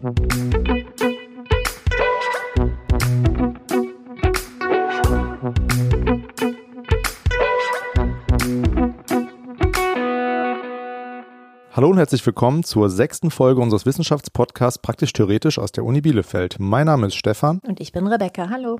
[0.00, 0.12] Hallo
[11.90, 16.60] und herzlich willkommen zur sechsten Folge unseres Wissenschaftspodcasts Praktisch Theoretisch aus der Uni Bielefeld.
[16.60, 17.58] Mein Name ist Stefan.
[17.66, 18.50] Und ich bin Rebecca.
[18.50, 18.78] Hallo.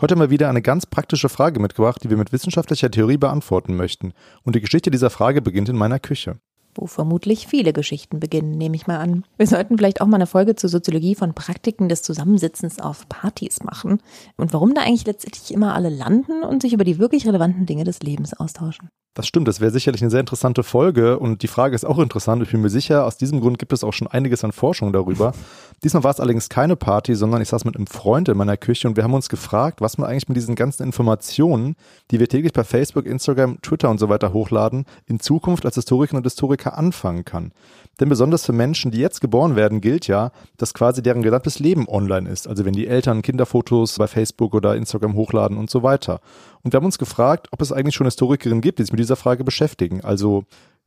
[0.00, 3.76] Heute haben wir wieder eine ganz praktische Frage mitgebracht, die wir mit wissenschaftlicher Theorie beantworten
[3.76, 4.14] möchten.
[4.42, 6.38] Und die Geschichte dieser Frage beginnt in meiner Küche.
[6.76, 9.24] Wo vermutlich viele Geschichten beginnen, nehme ich mal an.
[9.38, 13.62] Wir sollten vielleicht auch mal eine Folge zur Soziologie von Praktiken des Zusammensitzens auf Partys
[13.62, 14.02] machen
[14.36, 17.84] und warum da eigentlich letztendlich immer alle landen und sich über die wirklich relevanten Dinge
[17.84, 18.90] des Lebens austauschen.
[19.16, 22.42] Das stimmt, das wäre sicherlich eine sehr interessante Folge und die Frage ist auch interessant.
[22.42, 25.32] Ich bin mir sicher, aus diesem Grund gibt es auch schon einiges an Forschung darüber.
[25.82, 28.86] Diesmal war es allerdings keine Party, sondern ich saß mit einem Freund in meiner Küche
[28.86, 31.76] und wir haben uns gefragt, was man eigentlich mit diesen ganzen Informationen,
[32.10, 36.18] die wir täglich bei Facebook, Instagram, Twitter und so weiter hochladen, in Zukunft als Historikerin
[36.18, 37.52] und Historiker anfangen kann.
[38.00, 41.88] Denn besonders für Menschen, die jetzt geboren werden, gilt ja, dass quasi deren gesamtes Leben
[41.88, 42.46] online ist.
[42.46, 46.20] Also wenn die Eltern Kinderfotos bei Facebook oder Instagram hochladen und so weiter.
[46.62, 49.16] Und wir haben uns gefragt, ob es eigentlich schon Historikerinnen gibt, die sich mit dieser
[49.16, 50.02] Frage beschäftigen.
[50.04, 50.44] Also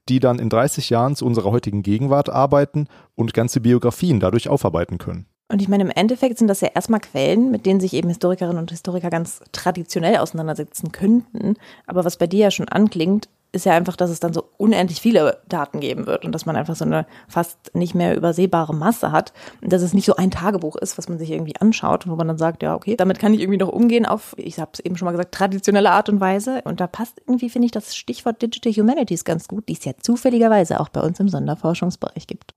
[0.08, 4.98] die dann in 30 Jahren zu unserer heutigen Gegenwart arbeiten und ganze Biografien dadurch aufarbeiten
[4.98, 5.28] können.
[5.52, 8.60] Und ich meine, im Endeffekt sind das ja erstmal Quellen, mit denen sich eben Historikerinnen
[8.60, 11.56] und Historiker ganz traditionell auseinandersetzen könnten.
[11.88, 15.02] Aber was bei dir ja schon anklingt, ist ja einfach, dass es dann so unendlich
[15.02, 19.12] viele Daten geben wird und dass man einfach so eine fast nicht mehr übersehbare Masse
[19.12, 22.12] hat und dass es nicht so ein Tagebuch ist, was man sich irgendwie anschaut und
[22.12, 24.70] wo man dann sagt, ja, okay, damit kann ich irgendwie noch umgehen auf, ich habe
[24.74, 27.72] es eben schon mal gesagt, traditionelle Art und Weise und da passt irgendwie, finde ich,
[27.72, 32.28] das Stichwort Digital Humanities ganz gut, die es ja zufälligerweise auch bei uns im Sonderforschungsbereich
[32.28, 32.54] gibt.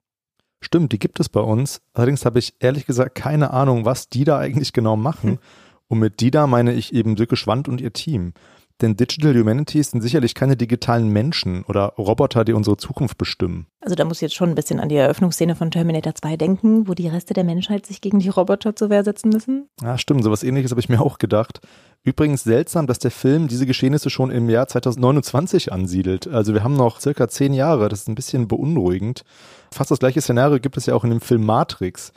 [0.63, 1.83] Stimmt, die gibt es bei uns.
[1.93, 5.39] Allerdings habe ich ehrlich gesagt keine Ahnung, was die da eigentlich genau machen.
[5.89, 8.33] Und mit die da meine ich eben Silke Schwand und ihr Team.
[8.81, 13.67] Denn Digital Humanities sind sicherlich keine digitalen Menschen oder Roboter, die unsere Zukunft bestimmen.
[13.81, 16.89] Also da muss ich jetzt schon ein bisschen an die Eröffnungsszene von Terminator 2 denken,
[16.89, 19.69] wo die Reste der Menschheit sich gegen die Roboter zur Wehr setzen müssen.
[19.83, 20.25] Ja, stimmt.
[20.25, 21.61] Sowas ähnliches habe ich mir auch gedacht.
[22.05, 26.27] Übrigens seltsam, dass der Film diese Geschehnisse schon im Jahr 2029 ansiedelt.
[26.27, 27.89] Also wir haben noch circa zehn Jahre.
[27.89, 29.25] Das ist ein bisschen beunruhigend.
[29.71, 32.13] Fast das gleiche Szenario gibt es ja auch in dem Film Matrix.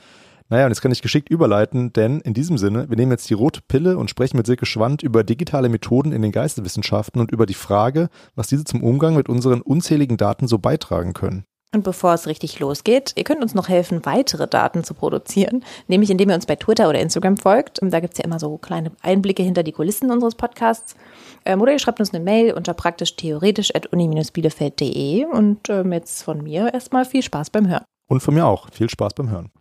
[0.49, 3.33] Naja, und jetzt kann ich geschickt überleiten, denn in diesem Sinne, wir nehmen jetzt die
[3.33, 7.47] rote Pille und sprechen mit Silke Schwand über digitale Methoden in den Geisteswissenschaften und über
[7.47, 11.45] die Frage, was diese zum Umgang mit unseren unzähligen Daten so beitragen können.
[11.73, 16.09] Und bevor es richtig losgeht, ihr könnt uns noch helfen, weitere Daten zu produzieren, nämlich
[16.09, 17.79] indem ihr uns bei Twitter oder Instagram folgt.
[17.81, 20.95] Da gibt es ja immer so kleine Einblicke hinter die Kulissen unseres Podcasts.
[21.43, 26.23] Ähm, oder ihr schreibt uns eine Mail unter praktisch theoretisch at uni-bielefeld.de und ähm, jetzt
[26.23, 27.83] von mir erstmal viel Spaß beim Hören.
[28.07, 28.69] Und von mir auch.
[28.71, 29.51] Viel Spaß beim Hören.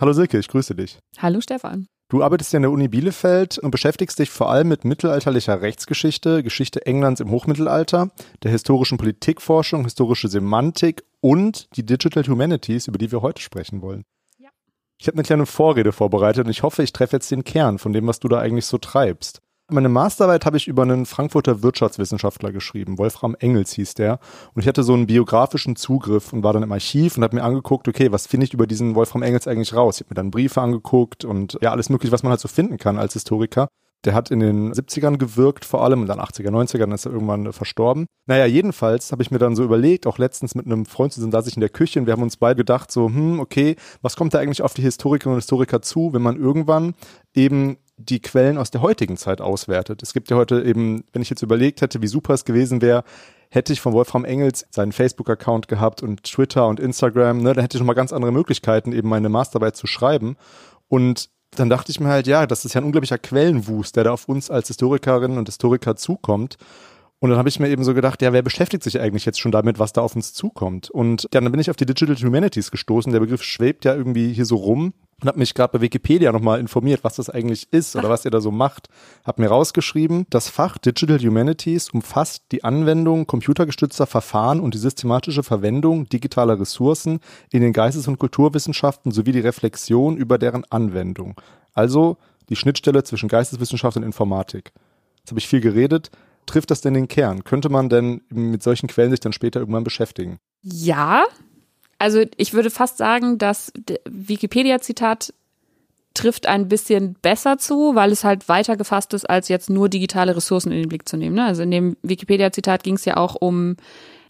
[0.00, 0.98] Hallo Silke, ich grüße dich.
[1.18, 1.86] Hallo Stefan.
[2.08, 6.42] Du arbeitest ja in der Uni Bielefeld und beschäftigst dich vor allem mit mittelalterlicher Rechtsgeschichte,
[6.42, 8.10] Geschichte Englands im Hochmittelalter,
[8.42, 14.04] der historischen Politikforschung, historische Semantik und die Digital Humanities, über die wir heute sprechen wollen.
[14.38, 14.48] Ja.
[14.98, 17.92] Ich habe eine kleine Vorrede vorbereitet und ich hoffe, ich treffe jetzt den Kern von
[17.92, 19.42] dem, was du da eigentlich so treibst.
[19.74, 22.96] Meine Masterarbeit habe ich über einen Frankfurter Wirtschaftswissenschaftler geschrieben.
[22.96, 24.20] Wolfram Engels hieß der.
[24.54, 27.42] Und ich hatte so einen biografischen Zugriff und war dann im Archiv und habe mir
[27.42, 29.96] angeguckt, okay, was finde ich über diesen Wolfram Engels eigentlich raus?
[29.96, 32.78] Ich habe mir dann Briefe angeguckt und ja, alles mögliche, was man halt so finden
[32.78, 33.66] kann als Historiker.
[34.04, 37.12] Der hat in den 70ern gewirkt, vor allem, und dann 80er, 90er, dann ist er
[37.12, 38.06] irgendwann verstorben.
[38.26, 41.48] Naja, jedenfalls habe ich mir dann so überlegt, auch letztens mit einem Freund zusammen saß
[41.48, 44.34] ich in der Küche und wir haben uns beide gedacht, so, hm, okay, was kommt
[44.34, 46.94] da eigentlich auf die Historikerinnen und Historiker zu, wenn man irgendwann
[47.34, 50.02] eben die Quellen aus der heutigen Zeit auswertet.
[50.02, 53.04] Es gibt ja heute eben, wenn ich jetzt überlegt hätte, wie super es gewesen wäre,
[53.50, 57.76] hätte ich von Wolfram Engels seinen Facebook-Account gehabt und Twitter und Instagram, ne, dann hätte
[57.76, 60.36] ich schon mal ganz andere Möglichkeiten, eben meine Masterarbeit zu schreiben.
[60.88, 64.12] Und dann dachte ich mir halt, ja, das ist ja ein unglaublicher Quellenwust, der da
[64.12, 66.56] auf uns als Historikerinnen und Historiker zukommt.
[67.24, 69.50] Und dann habe ich mir eben so gedacht, ja, wer beschäftigt sich eigentlich jetzt schon
[69.50, 70.90] damit, was da auf uns zukommt?
[70.90, 73.10] Und dann bin ich auf die Digital Humanities gestoßen.
[73.12, 74.92] Der Begriff schwebt ja irgendwie hier so rum
[75.22, 78.30] und habe mich gerade bei Wikipedia nochmal informiert, was das eigentlich ist oder was ihr
[78.30, 78.90] da so macht.
[79.24, 85.42] Hab mir rausgeschrieben, das Fach Digital Humanities umfasst die Anwendung computergestützter Verfahren und die systematische
[85.42, 87.20] Verwendung digitaler Ressourcen
[87.50, 91.40] in den Geistes- und Kulturwissenschaften sowie die Reflexion über deren Anwendung.
[91.72, 92.18] Also
[92.50, 94.72] die Schnittstelle zwischen Geisteswissenschaft und Informatik.
[95.20, 96.10] Jetzt habe ich viel geredet.
[96.46, 97.44] Trifft das denn den Kern?
[97.44, 100.38] Könnte man denn mit solchen Quellen sich dann später irgendwann beschäftigen?
[100.62, 101.24] Ja,
[101.98, 103.72] also ich würde fast sagen, dass
[104.04, 105.32] Wikipedia-Zitat
[106.14, 110.36] trifft ein bisschen besser zu, weil es halt weiter gefasst ist, als jetzt nur digitale
[110.36, 111.34] Ressourcen in den Blick zu nehmen.
[111.34, 111.44] Ne?
[111.44, 113.76] Also in dem Wikipedia-Zitat ging es ja auch um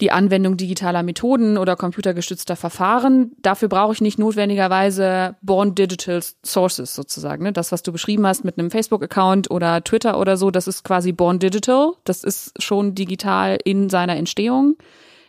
[0.01, 3.31] die Anwendung digitaler Methoden oder computergestützter Verfahren.
[3.41, 7.43] Dafür brauche ich nicht notwendigerweise Born Digital Sources sozusagen.
[7.43, 7.53] Ne?
[7.53, 11.11] Das, was du beschrieben hast mit einem Facebook-Account oder Twitter oder so, das ist quasi
[11.11, 11.93] Born Digital.
[12.03, 14.75] Das ist schon digital in seiner Entstehung.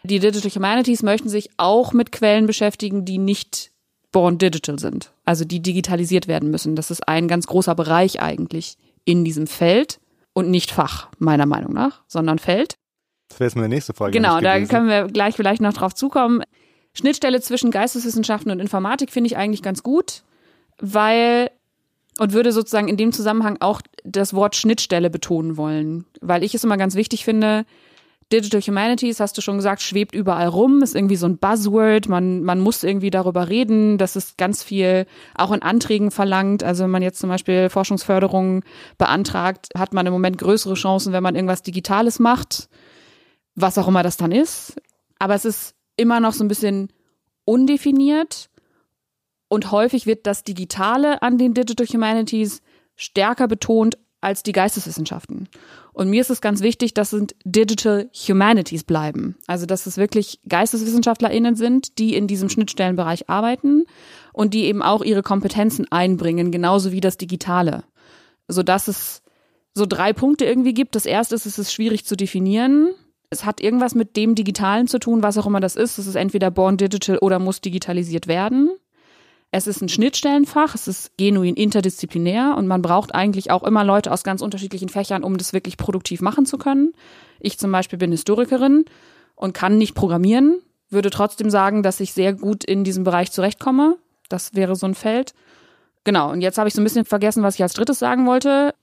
[0.02, 3.72] Die Digital Humanities möchten sich auch mit Quellen beschäftigen, die nicht
[4.16, 6.74] born digital sind, also die digitalisiert werden müssen.
[6.74, 10.00] Das ist ein ganz großer Bereich eigentlich in diesem Feld
[10.32, 12.78] und nicht Fach, meiner Meinung nach, sondern Feld.
[13.28, 14.12] Das wäre jetzt meine nächste Frage.
[14.12, 16.42] Genau, da können wir gleich vielleicht noch drauf zukommen.
[16.94, 20.22] Schnittstelle zwischen Geisteswissenschaften und Informatik finde ich eigentlich ganz gut,
[20.80, 21.50] weil
[22.18, 26.64] und würde sozusagen in dem Zusammenhang auch das Wort Schnittstelle betonen wollen, weil ich es
[26.64, 27.66] immer ganz wichtig finde,
[28.32, 32.42] Digital Humanities, hast du schon gesagt, schwebt überall rum, ist irgendwie so ein Buzzword, man,
[32.42, 35.06] man muss irgendwie darüber reden, das ist ganz viel
[35.36, 36.64] auch in Anträgen verlangt.
[36.64, 38.64] Also wenn man jetzt zum Beispiel Forschungsförderung
[38.98, 42.68] beantragt, hat man im Moment größere Chancen, wenn man irgendwas Digitales macht,
[43.54, 44.74] was auch immer das dann ist.
[45.20, 46.88] Aber es ist immer noch so ein bisschen
[47.44, 48.50] undefiniert
[49.48, 52.60] und häufig wird das Digitale an den Digital Humanities
[52.96, 55.48] stärker betont als die Geisteswissenschaften.
[55.92, 59.36] Und mir ist es ganz wichtig, dass es Digital Humanities bleiben.
[59.46, 63.84] Also, dass es wirklich GeisteswissenschaftlerInnen sind, die in diesem Schnittstellenbereich arbeiten
[64.32, 67.84] und die eben auch ihre Kompetenzen einbringen, genauso wie das Digitale.
[68.48, 69.22] Sodass es
[69.74, 70.94] so drei Punkte irgendwie gibt.
[70.96, 72.94] Das erste ist, es ist schwierig zu definieren.
[73.28, 75.98] Es hat irgendwas mit dem Digitalen zu tun, was auch immer das ist.
[75.98, 78.70] Es ist entweder born digital oder muss digitalisiert werden.
[79.56, 84.12] Es ist ein Schnittstellenfach, es ist genuin interdisziplinär und man braucht eigentlich auch immer Leute
[84.12, 86.92] aus ganz unterschiedlichen Fächern, um das wirklich produktiv machen zu können.
[87.40, 88.84] Ich zum Beispiel bin Historikerin
[89.34, 90.58] und kann nicht programmieren,
[90.90, 93.96] würde trotzdem sagen, dass ich sehr gut in diesem Bereich zurechtkomme.
[94.28, 95.32] Das wäre so ein Feld.
[96.04, 98.74] Genau, und jetzt habe ich so ein bisschen vergessen, was ich als drittes sagen wollte.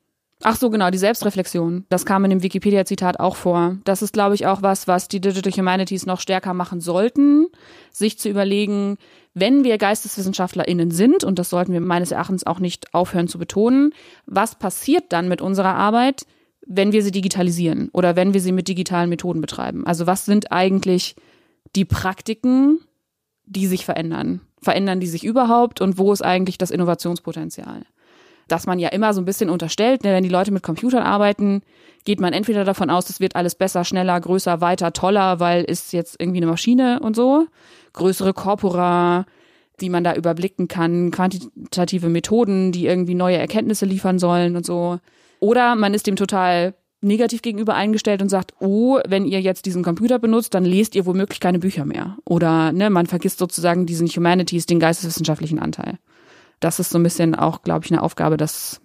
[0.45, 1.85] Ach so, genau, die Selbstreflexion.
[1.87, 3.77] Das kam in dem Wikipedia-Zitat auch vor.
[3.85, 7.47] Das ist, glaube ich, auch was, was die Digital Humanities noch stärker machen sollten,
[7.91, 8.97] sich zu überlegen,
[9.33, 13.93] wenn wir GeisteswissenschaftlerInnen sind, und das sollten wir meines Erachtens auch nicht aufhören zu betonen,
[14.25, 16.25] was passiert dann mit unserer Arbeit,
[16.67, 19.87] wenn wir sie digitalisieren oder wenn wir sie mit digitalen Methoden betreiben?
[19.87, 21.15] Also was sind eigentlich
[21.75, 22.79] die Praktiken,
[23.45, 24.41] die sich verändern?
[24.61, 27.85] Verändern die sich überhaupt und wo ist eigentlich das Innovationspotenzial?
[28.47, 31.61] Dass man ja immer so ein bisschen unterstellt, ne, wenn die Leute mit Computern arbeiten,
[32.05, 35.93] geht man entweder davon aus, es wird alles besser, schneller, größer, weiter, toller, weil ist
[35.93, 37.47] jetzt irgendwie eine Maschine und so.
[37.93, 39.25] Größere Corpora,
[39.79, 44.99] die man da überblicken kann, quantitative Methoden, die irgendwie neue Erkenntnisse liefern sollen und so.
[45.39, 49.83] Oder man ist dem total negativ gegenüber eingestellt und sagt, oh, wenn ihr jetzt diesen
[49.83, 52.17] Computer benutzt, dann lest ihr womöglich keine Bücher mehr.
[52.25, 55.99] Oder ne, man vergisst sozusagen diesen Humanities, den geisteswissenschaftlichen Anteil
[56.63, 58.81] das ist so ein bisschen auch, glaube ich, eine Aufgabe, das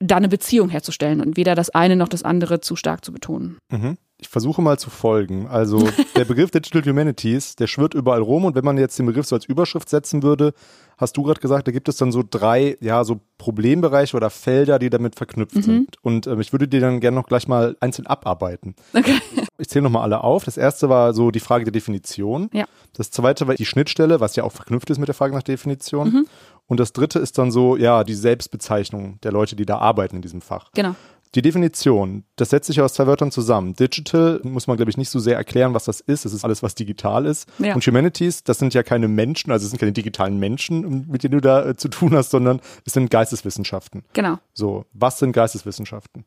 [0.00, 3.58] da eine Beziehung herzustellen und weder das eine noch das andere zu stark zu betonen.
[3.70, 3.98] Mhm.
[4.18, 5.46] Ich versuche mal zu folgen.
[5.46, 9.26] Also der Begriff Digital Humanities, der schwirrt überall rum und wenn man jetzt den Begriff
[9.26, 10.52] so als Überschrift setzen würde,
[10.96, 14.78] hast du gerade gesagt, da gibt es dann so drei, ja, so Problembereiche oder Felder,
[14.78, 15.62] die damit verknüpft mhm.
[15.62, 15.96] sind.
[16.02, 18.74] Und ähm, ich würde dir dann gerne noch gleich mal einzeln abarbeiten.
[18.94, 19.18] Okay.
[19.58, 20.44] Ich zähle nochmal alle auf.
[20.44, 22.50] Das erste war so die Frage der Definition.
[22.52, 22.66] Ja.
[22.94, 26.10] Das zweite war die Schnittstelle, was ja auch verknüpft ist mit der Frage nach Definition.
[26.10, 26.26] Mhm.
[26.70, 30.22] Und das dritte ist dann so, ja, die Selbstbezeichnung der Leute, die da arbeiten in
[30.22, 30.70] diesem Fach.
[30.72, 30.94] Genau.
[31.34, 33.74] Die Definition, das setzt sich aus zwei Wörtern zusammen.
[33.74, 36.24] Digital muss man, glaube ich, nicht so sehr erklären, was das ist.
[36.24, 37.48] Das ist alles, was digital ist.
[37.58, 37.74] Ja.
[37.74, 41.32] Und Humanities, das sind ja keine Menschen, also es sind keine digitalen Menschen, mit denen
[41.32, 44.04] du da äh, zu tun hast, sondern es sind Geisteswissenschaften.
[44.12, 44.38] Genau.
[44.54, 46.24] So, was sind Geisteswissenschaften?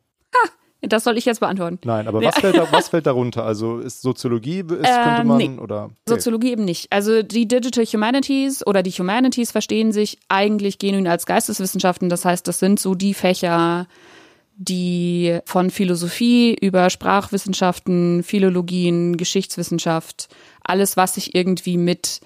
[0.85, 1.79] Das soll ich jetzt beantworten.
[1.85, 2.27] Nein, aber ja.
[2.27, 3.45] was, fällt da, was fällt darunter?
[3.45, 5.57] Also ist Soziologie, ist, könnte äh, man, nee.
[5.57, 5.85] oder?
[5.85, 5.93] Okay.
[6.07, 6.91] Soziologie eben nicht.
[6.91, 12.09] Also die Digital Humanities oder die Humanities verstehen sich eigentlich genuin als Geisteswissenschaften.
[12.09, 13.87] Das heißt, das sind so die Fächer,
[14.55, 20.27] die von Philosophie über Sprachwissenschaften, Philologien, Geschichtswissenschaft,
[20.63, 22.19] alles, was sich irgendwie mit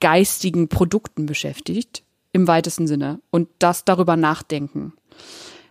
[0.00, 3.20] geistigen Produkten beschäftigt, im weitesten Sinne.
[3.30, 4.94] Und das darüber nachdenken.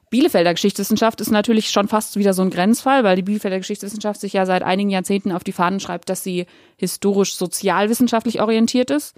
[0.10, 4.34] Bielefelder Geschichtswissenschaft ist natürlich schon fast wieder so ein Grenzfall, weil die Bielefelder Geschichtswissenschaft sich
[4.34, 6.46] ja seit einigen Jahrzehnten auf die Fahnen schreibt, dass sie
[6.78, 9.16] historisch sozialwissenschaftlich orientiert ist.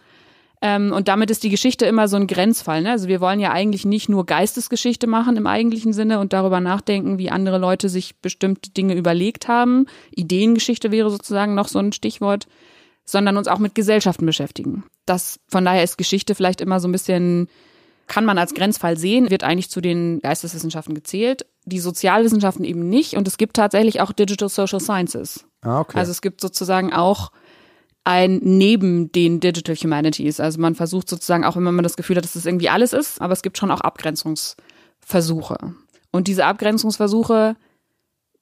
[0.61, 2.81] Ähm, und damit ist die Geschichte immer so ein Grenzfall.
[2.81, 2.91] Ne?
[2.91, 7.17] Also wir wollen ja eigentlich nicht nur Geistesgeschichte machen im eigentlichen Sinne und darüber nachdenken,
[7.17, 9.85] wie andere Leute sich bestimmte Dinge überlegt haben.
[10.11, 12.47] Ideengeschichte wäre sozusagen noch so ein Stichwort,
[13.05, 14.83] sondern uns auch mit Gesellschaften beschäftigen.
[15.05, 17.47] Das, von daher ist Geschichte vielleicht immer so ein bisschen
[18.09, 21.45] kann man als Grenzfall sehen, wird eigentlich zu den Geisteswissenschaften gezählt.
[21.65, 23.13] Die Sozialwissenschaften eben nicht.
[23.15, 25.45] Und es gibt tatsächlich auch Digital Social Sciences.
[25.61, 25.97] Ah, okay.
[25.97, 27.31] Also es gibt sozusagen auch
[28.03, 30.39] ein neben den Digital Humanities.
[30.39, 33.21] Also man versucht sozusagen, auch wenn man das Gefühl hat, dass das irgendwie alles ist,
[33.21, 35.57] aber es gibt schon auch Abgrenzungsversuche.
[36.11, 37.55] Und diese Abgrenzungsversuche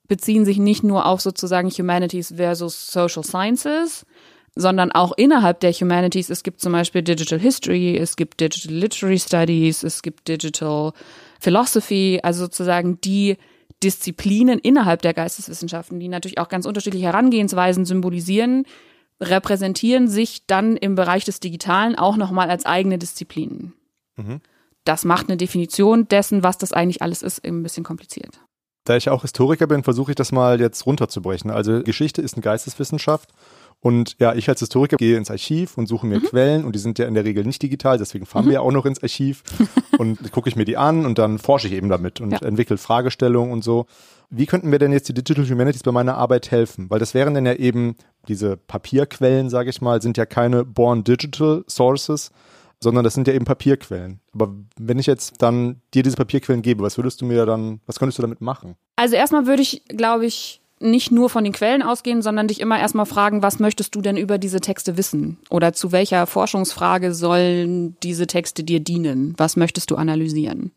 [0.07, 4.05] beziehen sich nicht nur auf sozusagen Humanities versus Social Sciences,
[4.59, 6.29] sondern auch innerhalb der Humanities.
[6.29, 10.91] Es gibt zum Beispiel Digital History, es gibt Digital Literary Studies, es gibt Digital
[11.39, 13.37] Philosophy, also sozusagen die
[13.83, 18.65] Disziplinen innerhalb der Geisteswissenschaften, die natürlich auch ganz unterschiedliche Herangehensweisen symbolisieren,
[19.21, 23.73] repräsentieren sich dann im Bereich des Digitalen auch nochmal als eigene Disziplinen.
[24.15, 24.41] Mhm.
[24.83, 28.39] Das macht eine Definition dessen, was das eigentlich alles ist, eben ein bisschen kompliziert.
[28.85, 31.51] Da ich auch Historiker bin, versuche ich das mal jetzt runterzubrechen.
[31.51, 33.31] Also Geschichte ist eine Geisteswissenschaft
[33.79, 36.23] und ja, ich als Historiker gehe ins Archiv und suche mir Mhm.
[36.23, 38.71] Quellen und die sind ja in der Regel nicht digital, deswegen fahren wir ja auch
[38.71, 39.43] noch ins Archiv
[39.97, 42.39] und gucke ich mir die an und dann forsche ich eben damit und Ja.
[42.41, 43.85] entwickle Fragestellungen und so.
[44.29, 46.89] Wie könnten mir denn jetzt die Digital Humanities bei meiner Arbeit helfen?
[46.89, 47.95] Weil das wären dann ja eben
[48.27, 52.31] diese Papierquellen, sage ich mal, sind ja keine born digital sources,
[52.81, 54.19] sondern das sind ja eben Papierquellen.
[54.33, 57.99] Aber wenn ich jetzt dann dir diese Papierquellen gebe, was würdest du mir dann, was
[57.99, 58.75] könntest du damit machen?
[58.97, 62.79] Also erstmal würde ich, glaube ich, nicht nur von den Quellen ausgehen, sondern dich immer
[62.79, 65.37] erstmal fragen, was möchtest du denn über diese Texte wissen?
[65.49, 69.33] Oder zu welcher Forschungsfrage sollen diese Texte dir dienen?
[69.37, 70.71] Was möchtest du analysieren?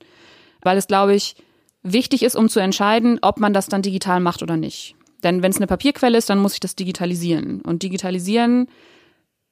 [0.62, 1.36] Weil es, glaube ich,
[1.82, 4.94] wichtig ist, um zu entscheiden, ob man das dann digital macht oder nicht.
[5.22, 7.60] Denn wenn es eine Papierquelle ist, dann muss ich das digitalisieren.
[7.60, 8.68] Und digitalisieren,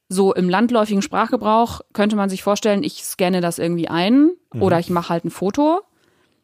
[0.09, 4.89] so im landläufigen Sprachgebrauch, könnte man sich vorstellen, ich scanne das irgendwie ein oder ich
[4.89, 5.81] mache halt ein Foto.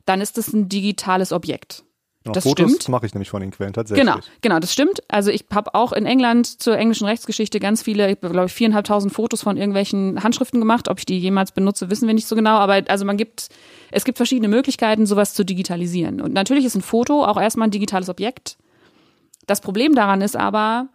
[0.04, 1.83] Dann ist es ein digitales Objekt.
[2.32, 2.88] Das Fotos stimmt.
[2.88, 4.06] mache ich nämlich von den Quellen tatsächlich.
[4.06, 5.02] Genau, genau, das stimmt.
[5.08, 9.12] Also ich habe auch in England zur englischen Rechtsgeschichte ganz viele, ich glaube ich, viereinhalbtausend
[9.12, 10.88] Fotos von irgendwelchen Handschriften gemacht.
[10.88, 12.56] Ob ich die jemals benutze, wissen wir nicht so genau.
[12.56, 13.48] Aber also man gibt,
[13.90, 16.22] es gibt verschiedene Möglichkeiten, sowas zu digitalisieren.
[16.22, 18.56] Und natürlich ist ein Foto auch erstmal ein digitales Objekt.
[19.46, 20.88] Das Problem daran ist aber,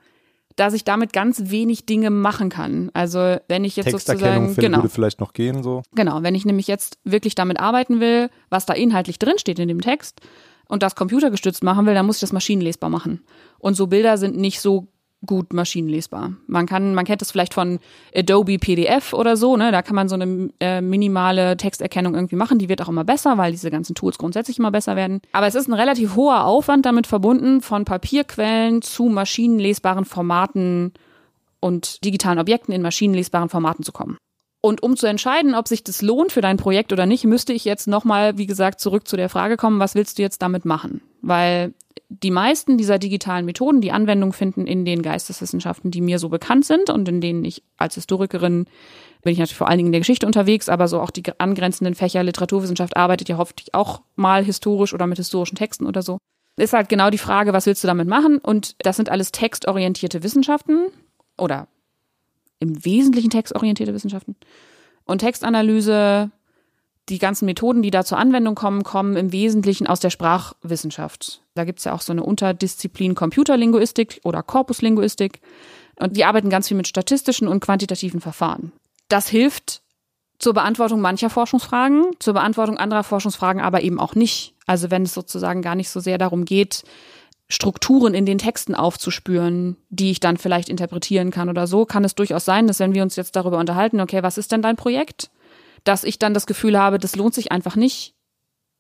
[0.55, 2.89] dass ich damit ganz wenig Dinge machen kann.
[2.93, 5.83] Also wenn ich jetzt sozusagen, genau, würde vielleicht noch gehen so.
[5.93, 9.81] Genau, wenn ich nämlich jetzt wirklich damit arbeiten will, was da inhaltlich drinsteht in dem
[9.81, 10.21] Text
[10.69, 13.21] und das computergestützt machen will, dann muss ich das maschinenlesbar machen.
[13.57, 14.88] Und so Bilder sind nicht so
[15.25, 16.33] gut maschinenlesbar.
[16.47, 17.79] Man kann, man kennt das vielleicht von
[18.15, 19.71] Adobe PDF oder so, ne?
[19.71, 22.57] Da kann man so eine äh, minimale Texterkennung irgendwie machen.
[22.57, 25.21] Die wird auch immer besser, weil diese ganzen Tools grundsätzlich immer besser werden.
[25.33, 30.93] Aber es ist ein relativ hoher Aufwand damit verbunden, von Papierquellen zu maschinenlesbaren Formaten
[31.59, 34.17] und digitalen Objekten in maschinenlesbaren Formaten zu kommen.
[34.61, 37.63] Und um zu entscheiden, ob sich das lohnt für dein Projekt oder nicht, müsste ich
[37.63, 41.01] jetzt nochmal, wie gesagt, zurück zu der Frage kommen, was willst du jetzt damit machen?
[41.21, 41.73] Weil
[42.09, 46.65] die meisten dieser digitalen Methoden, die Anwendung finden in den Geisteswissenschaften, die mir so bekannt
[46.65, 48.65] sind und in denen ich als Historikerin
[49.21, 51.93] bin ich natürlich vor allen Dingen in der Geschichte unterwegs, aber so auch die angrenzenden
[51.93, 56.17] Fächer Literaturwissenschaft arbeitet ja hoffentlich auch mal historisch oder mit historischen Texten oder so.
[56.57, 58.39] Ist halt genau die Frage, was willst du damit machen?
[58.39, 60.87] Und das sind alles textorientierte Wissenschaften
[61.37, 61.67] oder
[62.59, 64.35] im Wesentlichen textorientierte Wissenschaften.
[65.05, 66.31] Und Textanalyse,
[67.09, 71.41] die ganzen Methoden, die da zur Anwendung kommen, kommen im Wesentlichen aus der Sprachwissenschaft.
[71.55, 75.41] Da gibt's ja auch so eine Unterdisziplin Computerlinguistik oder Korpuslinguistik.
[75.95, 78.71] Und die arbeiten ganz viel mit statistischen und quantitativen Verfahren.
[79.07, 79.81] Das hilft
[80.37, 84.53] zur Beantwortung mancher Forschungsfragen, zur Beantwortung anderer Forschungsfragen aber eben auch nicht.
[84.65, 86.83] Also wenn es sozusagen gar nicht so sehr darum geht,
[87.51, 92.13] Strukturen in den Texten aufzuspüren, die ich dann vielleicht interpretieren kann oder so, kann es
[92.13, 95.32] durchaus sein, dass wenn wir uns jetzt darüber unterhalten, okay, was ist denn dein Projekt,
[95.84, 98.13] dass ich dann das Gefühl habe, das lohnt sich einfach nicht,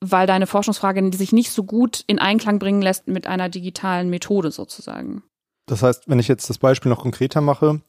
[0.01, 4.51] weil deine Forschungsfrage sich nicht so gut in Einklang bringen lässt mit einer digitalen Methode
[4.51, 5.23] sozusagen.
[5.65, 7.81] Das heißt, wenn ich jetzt das Beispiel noch konkreter mache,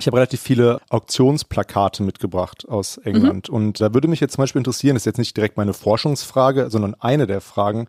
[0.00, 3.48] ich habe relativ viele Auktionsplakate mitgebracht aus England.
[3.48, 6.70] Und da würde mich jetzt zum Beispiel interessieren, das ist jetzt nicht direkt meine Forschungsfrage,
[6.70, 7.88] sondern eine der Fragen,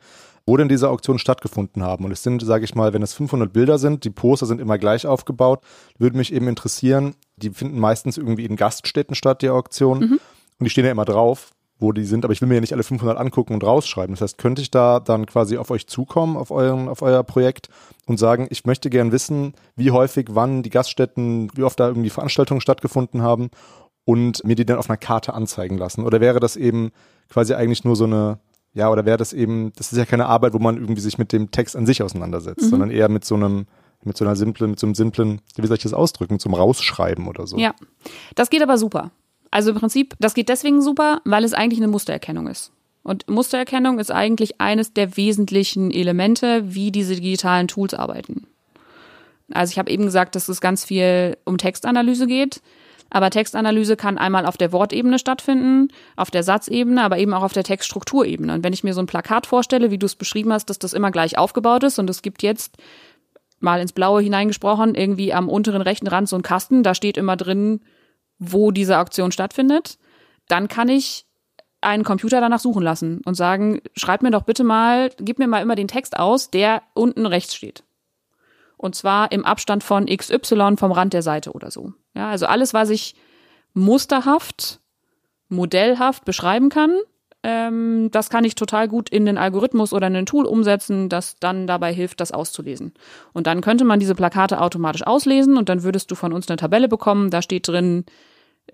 [0.50, 2.06] wo denn diese Auktionen stattgefunden haben.
[2.06, 4.79] Und es sind, sage ich mal, wenn es 500 Bilder sind, die Poster sind immer
[4.79, 5.62] gleich aufgebaut,
[6.00, 10.13] würde mich eben interessieren, die finden meistens irgendwie in Gaststätten statt, die Auktionen.
[10.58, 12.74] Und die stehen ja immer drauf, wo die sind, aber ich will mir ja nicht
[12.74, 14.15] alle 500 angucken und rausschreiben.
[14.15, 17.70] Das heißt, könnte ich da dann quasi auf euch zukommen, auf, euren, auf euer Projekt
[18.08, 22.10] und sagen, ich möchte gern wissen, wie häufig, wann die Gaststätten, wie oft da irgendwie
[22.10, 23.51] Veranstaltungen stattgefunden haben
[24.03, 26.03] und mir die dann auf einer Karte anzeigen lassen?
[26.06, 26.89] Oder wäre das eben
[27.29, 28.39] quasi eigentlich nur so eine,
[28.73, 31.31] ja, oder wäre das eben, das ist ja keine Arbeit, wo man irgendwie sich mit
[31.31, 33.65] dem Text an sich auseinandersetzt, sondern eher mit so einem,
[34.03, 37.27] mit so einer simplen, mit so einem simplen, wie soll ich das ausdrücken, einem Rausschreiben
[37.27, 37.57] oder so.
[37.57, 37.73] Ja,
[38.35, 39.11] das geht aber super.
[39.51, 42.71] Also im Prinzip, das geht deswegen super, weil es eigentlich eine Mustererkennung ist.
[43.01, 48.45] Und Mustererkennung ist eigentlich eines der wesentlichen Elemente, wie diese digitalen Tools arbeiten.
[49.51, 52.61] Also ich habe eben gesagt, dass es ganz viel um Textanalyse geht.
[53.09, 57.53] Aber Textanalyse kann einmal auf der Wortebene stattfinden, auf der Satzebene, aber eben auch auf
[57.53, 58.53] der Textstrukturebene.
[58.53, 60.93] Und wenn ich mir so ein Plakat vorstelle, wie du es beschrieben hast, dass das
[60.93, 62.77] immer gleich aufgebaut ist und es gibt jetzt
[63.59, 67.35] mal ins Blaue hineingesprochen, irgendwie am unteren rechten Rand so ein Kasten, da steht immer
[67.35, 67.81] drin,
[68.37, 69.97] wo diese Auktion stattfindet,
[70.47, 71.25] dann kann ich
[71.81, 75.61] einen Computer danach suchen lassen und sagen, schreib mir doch bitte mal, gib mir mal
[75.61, 77.83] immer den Text aus, der unten rechts steht.
[78.79, 81.91] Und zwar im Abstand von XY vom Rand der Seite oder so.
[82.15, 83.13] Ja, also alles, was ich
[83.74, 84.79] musterhaft,
[85.50, 86.95] modellhaft beschreiben kann,
[87.43, 91.36] ähm, das kann ich total gut in den Algorithmus oder in ein Tool umsetzen, das
[91.41, 92.93] dann dabei hilft, das auszulesen.
[93.33, 96.55] Und dann könnte man diese Plakate automatisch auslesen und dann würdest du von uns eine
[96.55, 98.05] Tabelle bekommen, da steht drin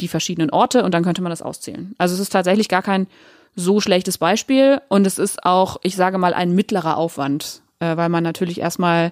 [0.01, 1.95] die verschiedenen Orte und dann könnte man das auszählen.
[1.97, 3.07] Also es ist tatsächlich gar kein
[3.55, 8.09] so schlechtes Beispiel und es ist auch, ich sage mal, ein mittlerer Aufwand, äh, weil
[8.09, 9.11] man natürlich erstmal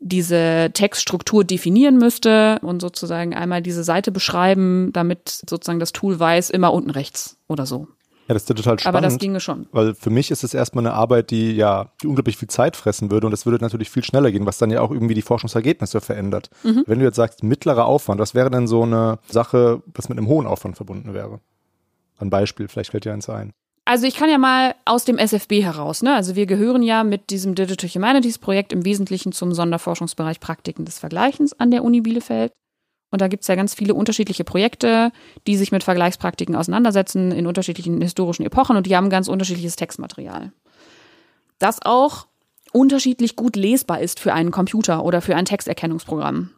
[0.00, 6.50] diese Textstruktur definieren müsste und sozusagen einmal diese Seite beschreiben, damit sozusagen das Tool weiß,
[6.50, 7.88] immer unten rechts oder so.
[8.26, 8.96] Ja, das ist ja total spannend.
[8.96, 9.66] Aber das ginge schon.
[9.72, 13.10] Weil für mich ist es erstmal eine Arbeit, die ja die unglaublich viel Zeit fressen
[13.10, 16.00] würde und das würde natürlich viel schneller gehen, was dann ja auch irgendwie die Forschungsergebnisse
[16.00, 16.48] verändert.
[16.62, 16.84] Mhm.
[16.86, 20.26] Wenn du jetzt sagst, mittlerer Aufwand, was wäre denn so eine Sache, was mit einem
[20.26, 21.40] hohen Aufwand verbunden wäre?
[22.18, 23.52] Ein Beispiel, vielleicht fällt dir eins ein.
[23.86, 26.14] Also ich kann ja mal aus dem SFB heraus, ne?
[26.14, 30.98] Also wir gehören ja mit diesem Digital Humanities Projekt im Wesentlichen zum Sonderforschungsbereich Praktiken des
[30.98, 32.52] Vergleichens an der Uni Bielefeld.
[33.10, 35.12] Und da gibt's ja ganz viele unterschiedliche Projekte,
[35.46, 40.52] die sich mit Vergleichspraktiken auseinandersetzen in unterschiedlichen historischen Epochen und die haben ganz unterschiedliches Textmaterial.
[41.58, 42.26] Das auch
[42.72, 46.50] unterschiedlich gut lesbar ist für einen Computer oder für ein Texterkennungsprogramm.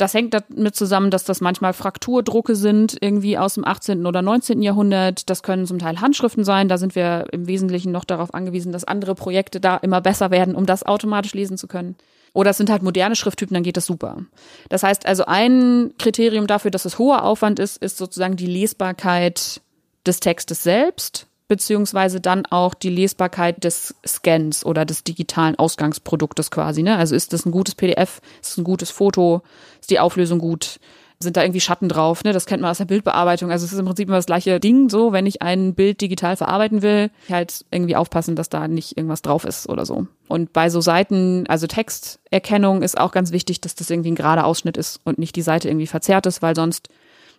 [0.00, 4.06] Das hängt damit zusammen, dass das manchmal Frakturdrucke sind, irgendwie aus dem 18.
[4.06, 4.62] oder 19.
[4.62, 5.28] Jahrhundert.
[5.28, 6.68] Das können zum Teil Handschriften sein.
[6.68, 10.54] Da sind wir im Wesentlichen noch darauf angewiesen, dass andere Projekte da immer besser werden,
[10.54, 11.96] um das automatisch lesen zu können.
[12.32, 14.24] Oder es sind halt moderne Schrifttypen, dann geht das super.
[14.70, 19.60] Das heißt also, ein Kriterium dafür, dass es hoher Aufwand ist, ist sozusagen die Lesbarkeit
[20.06, 26.84] des Textes selbst beziehungsweise dann auch die Lesbarkeit des Scans oder des digitalen Ausgangsproduktes quasi.
[26.84, 26.96] Ne?
[26.96, 29.42] Also ist das ein gutes PDF, ist ein gutes Foto,
[29.80, 30.78] ist die Auflösung gut,
[31.18, 32.32] sind da irgendwie Schatten drauf, ne?
[32.32, 33.50] Das kennt man aus der Bildbearbeitung.
[33.50, 36.36] Also es ist im Prinzip immer das gleiche Ding, so, wenn ich ein Bild digital
[36.36, 40.06] verarbeiten will, halt irgendwie aufpassen, dass da nicht irgendwas drauf ist oder so.
[40.28, 44.46] Und bei so Seiten, also Texterkennung ist auch ganz wichtig, dass das irgendwie ein gerader
[44.46, 46.88] Ausschnitt ist und nicht die Seite irgendwie verzerrt ist, weil sonst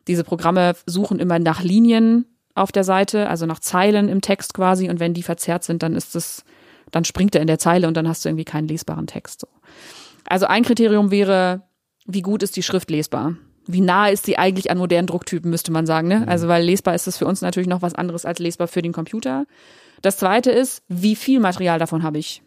[0.07, 4.89] diese Programme suchen immer nach Linien auf der Seite, also nach Zeilen im Text quasi.
[4.89, 6.43] Und wenn die verzerrt sind, dann ist es,
[6.91, 9.41] dann springt er in der Zeile und dann hast du irgendwie keinen lesbaren Text.
[9.41, 9.47] So.
[10.27, 11.63] Also ein Kriterium wäre,
[12.05, 13.35] wie gut ist die Schrift lesbar?
[13.67, 16.21] Wie nah ist sie eigentlich an modernen Drucktypen, müsste man sagen, ne?
[16.21, 16.29] Mhm.
[16.29, 18.91] Also, weil lesbar ist es für uns natürlich noch was anderes als lesbar für den
[18.91, 19.45] Computer.
[20.01, 22.41] Das zweite ist, wie viel Material davon habe ich?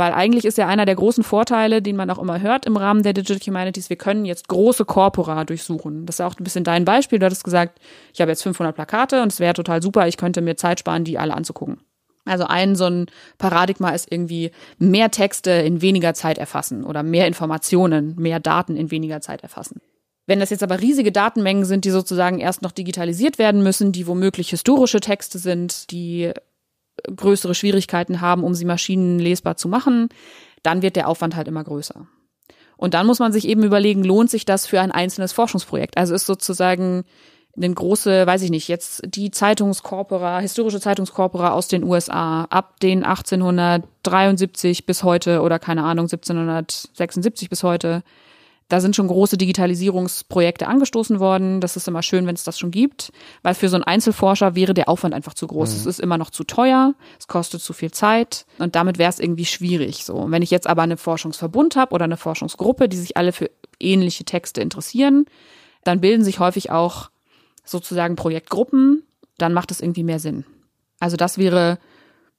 [0.00, 3.02] Weil eigentlich ist ja einer der großen Vorteile, den man auch immer hört im Rahmen
[3.02, 6.06] der Digital Humanities, wir können jetzt große Corpora durchsuchen.
[6.06, 7.18] Das ist auch ein bisschen dein Beispiel.
[7.18, 7.78] Du hattest gesagt,
[8.14, 11.04] ich habe jetzt 500 Plakate und es wäre total super, ich könnte mir Zeit sparen,
[11.04, 11.80] die alle anzugucken.
[12.24, 17.26] Also ein so ein Paradigma ist irgendwie mehr Texte in weniger Zeit erfassen oder mehr
[17.26, 19.82] Informationen, mehr Daten in weniger Zeit erfassen.
[20.26, 24.06] Wenn das jetzt aber riesige Datenmengen sind, die sozusagen erst noch digitalisiert werden müssen, die
[24.06, 26.32] womöglich historische Texte sind, die
[27.14, 30.08] größere Schwierigkeiten haben, um sie maschinenlesbar zu machen,
[30.62, 32.06] dann wird der Aufwand halt immer größer.
[32.76, 35.98] Und dann muss man sich eben überlegen, lohnt sich das für ein einzelnes Forschungsprojekt?
[35.98, 37.04] Also ist sozusagen
[37.56, 43.04] eine große, weiß ich nicht, jetzt die Zeitungskorpora, historische Zeitungskorpora aus den USA ab den
[43.04, 48.02] 1873 bis heute oder keine Ahnung, 1776 bis heute
[48.70, 51.60] da sind schon große Digitalisierungsprojekte angestoßen worden.
[51.60, 54.74] Das ist immer schön, wenn es das schon gibt, weil für so einen Einzelforscher wäre
[54.74, 55.70] der Aufwand einfach zu groß.
[55.70, 55.76] Mhm.
[55.76, 59.18] Es ist immer noch zu teuer, es kostet zu viel Zeit und damit wäre es
[59.18, 60.04] irgendwie schwierig.
[60.04, 63.50] So, wenn ich jetzt aber eine Forschungsverbund habe oder eine Forschungsgruppe, die sich alle für
[63.80, 65.26] ähnliche Texte interessieren,
[65.82, 67.10] dann bilden sich häufig auch
[67.64, 69.02] sozusagen Projektgruppen.
[69.36, 70.44] Dann macht es irgendwie mehr Sinn.
[71.00, 71.78] Also das wäre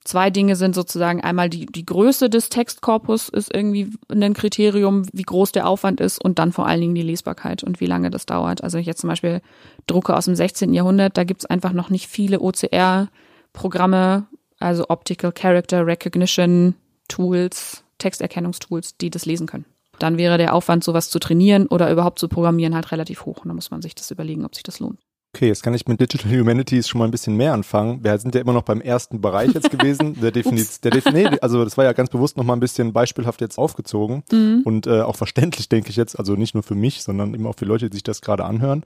[0.04, 5.24] zwei Dinge sind sozusagen einmal die, die Größe des Textkorpus ist irgendwie ein Kriterium, wie
[5.24, 8.26] groß der Aufwand ist und dann vor allen Dingen die Lesbarkeit und wie lange das
[8.26, 8.64] dauert.
[8.64, 9.42] Also ich jetzt zum Beispiel
[9.88, 10.74] drucke aus dem 16.
[10.74, 14.28] Jahrhundert, da gibt's einfach noch nicht viele OCR-Programme,
[14.60, 16.76] also Optical Character Recognition
[17.08, 19.66] Tools, Texterkennungstools, die das lesen können.
[20.00, 23.44] Dann wäre der Aufwand, sowas zu trainieren oder überhaupt zu programmieren, halt relativ hoch.
[23.44, 25.00] Und da muss man sich das überlegen, ob sich das lohnt.
[25.34, 28.04] Okay, jetzt kann ich mit Digital Humanities schon mal ein bisschen mehr anfangen.
[28.04, 30.14] Wir sind ja immer noch beim ersten Bereich jetzt gewesen.
[30.22, 33.40] Der definiert, der definiert, also das war ja ganz bewusst noch mal ein bisschen beispielhaft
[33.40, 34.62] jetzt aufgezogen mhm.
[34.66, 36.20] und äh, auch verständlich, denke ich jetzt.
[36.20, 38.84] Also nicht nur für mich, sondern eben auch für Leute, die sich das gerade anhören.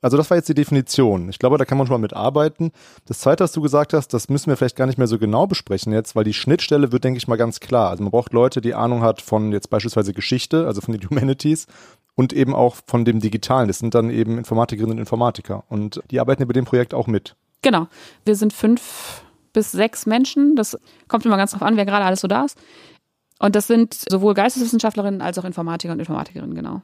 [0.00, 1.28] Also das war jetzt die Definition.
[1.28, 2.70] Ich glaube, da kann man schon mal mit arbeiten.
[3.06, 5.48] Das zweite, was du gesagt hast, das müssen wir vielleicht gar nicht mehr so genau
[5.48, 7.90] besprechen jetzt, weil die Schnittstelle wird, denke ich mal, ganz klar.
[7.90, 11.66] Also man braucht Leute, die Ahnung hat von jetzt beispielsweise Geschichte, also von den Humanities
[12.18, 13.68] und eben auch von dem Digitalen.
[13.68, 15.62] Das sind dann eben Informatikerinnen und Informatiker.
[15.68, 17.36] Und die arbeiten über dem Projekt auch mit.
[17.62, 17.86] Genau.
[18.24, 20.56] Wir sind fünf bis sechs Menschen.
[20.56, 20.76] Das
[21.06, 22.58] kommt immer ganz drauf an, wer gerade alles so da ist.
[23.38, 26.82] Und das sind sowohl Geisteswissenschaftlerinnen als auch Informatiker und Informatikerinnen, genau.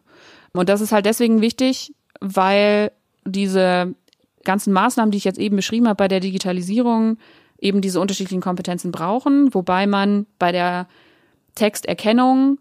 [0.52, 2.92] Und das ist halt deswegen wichtig, weil
[3.24, 3.92] diese
[4.44, 7.18] ganzen Maßnahmen, die ich jetzt eben beschrieben habe bei der Digitalisierung,
[7.58, 10.86] eben diese unterschiedlichen Kompetenzen brauchen, wobei man bei der
[11.56, 12.58] Texterkennung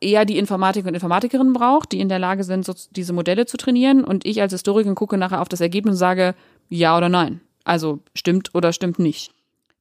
[0.00, 3.56] eher die Informatik und Informatikerinnen braucht, die in der Lage sind, so diese Modelle zu
[3.56, 4.04] trainieren.
[4.04, 6.34] Und ich als Historikerin gucke nachher auf das Ergebnis und sage
[6.68, 7.40] ja oder nein.
[7.64, 9.32] Also stimmt oder stimmt nicht.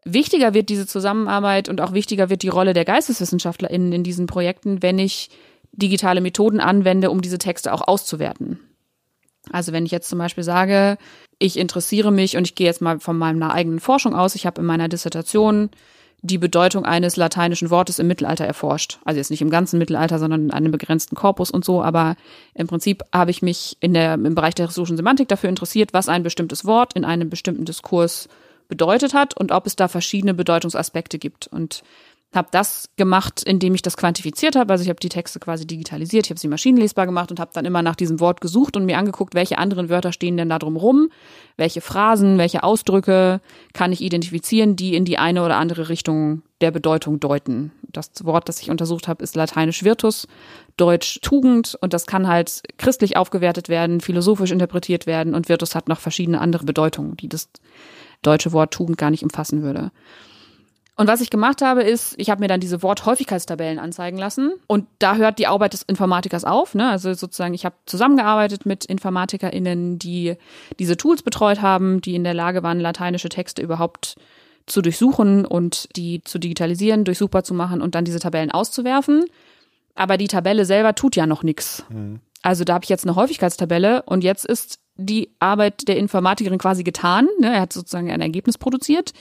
[0.05, 4.81] wichtiger wird diese Zusammenarbeit und auch wichtiger wird die Rolle der GeisteswissenschaftlerInnen in diesen Projekten,
[4.81, 5.29] wenn ich
[5.71, 8.59] digitale Methoden anwende, um diese Texte auch auszuwerten.
[9.51, 10.97] Also wenn ich jetzt zum Beispiel sage,
[11.39, 14.61] ich interessiere mich und ich gehe jetzt mal von meiner eigenen Forschung aus, ich habe
[14.61, 15.69] in meiner Dissertation
[16.21, 18.99] die Bedeutung eines lateinischen Wortes im Mittelalter erforscht.
[19.05, 21.83] Also jetzt nicht im ganzen Mittelalter, sondern in einem begrenzten Korpus und so.
[21.83, 22.15] Aber
[22.55, 26.09] im Prinzip habe ich mich in der, im Bereich der historischen Semantik dafür interessiert, was
[26.09, 28.27] ein bestimmtes Wort in einem bestimmten Diskurs
[28.67, 31.47] bedeutet hat und ob es da verschiedene Bedeutungsaspekte gibt.
[31.47, 31.83] Und
[32.35, 34.71] habe das gemacht, indem ich das quantifiziert habe.
[34.71, 37.65] Also ich habe die Texte quasi digitalisiert, ich habe sie maschinenlesbar gemacht und habe dann
[37.65, 40.75] immer nach diesem Wort gesucht und mir angeguckt, welche anderen Wörter stehen denn da drum
[40.75, 41.09] rum,
[41.55, 43.41] welche Phrasen, welche Ausdrücke
[43.73, 47.71] kann ich identifizieren, die in die eine oder andere Richtung der Bedeutung deuten.
[47.81, 50.27] Das Wort, das ich untersucht habe, ist lateinisch Virtus,
[50.75, 55.87] deutsch Tugend und das kann halt christlich aufgewertet werden, philosophisch interpretiert werden und Virtus hat
[55.87, 57.49] noch verschiedene andere Bedeutungen, die das
[58.21, 59.91] deutsche Wort Tugend gar nicht umfassen würde.
[60.99, 64.53] Und was ich gemacht habe, ist, ich habe mir dann diese Worthäufigkeitstabellen anzeigen lassen.
[64.65, 66.73] Und da hört die Arbeit des Informatikers auf.
[66.73, 66.89] Ne?
[66.89, 70.35] Also sozusagen, ich habe zusammengearbeitet mit InformatikerInnen, die
[70.79, 74.15] diese Tools betreut haben, die in der Lage waren, lateinische Texte überhaupt
[74.65, 79.25] zu durchsuchen und die zu digitalisieren, durchsuchbar zu machen und dann diese Tabellen auszuwerfen.
[79.93, 81.85] Aber die Tabelle selber tut ja noch nichts.
[81.89, 82.21] Mhm.
[82.41, 86.83] Also da habe ich jetzt eine Häufigkeitstabelle und jetzt ist die Arbeit der Informatikerin quasi
[86.83, 87.27] getan.
[87.39, 87.53] Ne?
[87.53, 89.13] Er hat sozusagen ein Ergebnis produziert.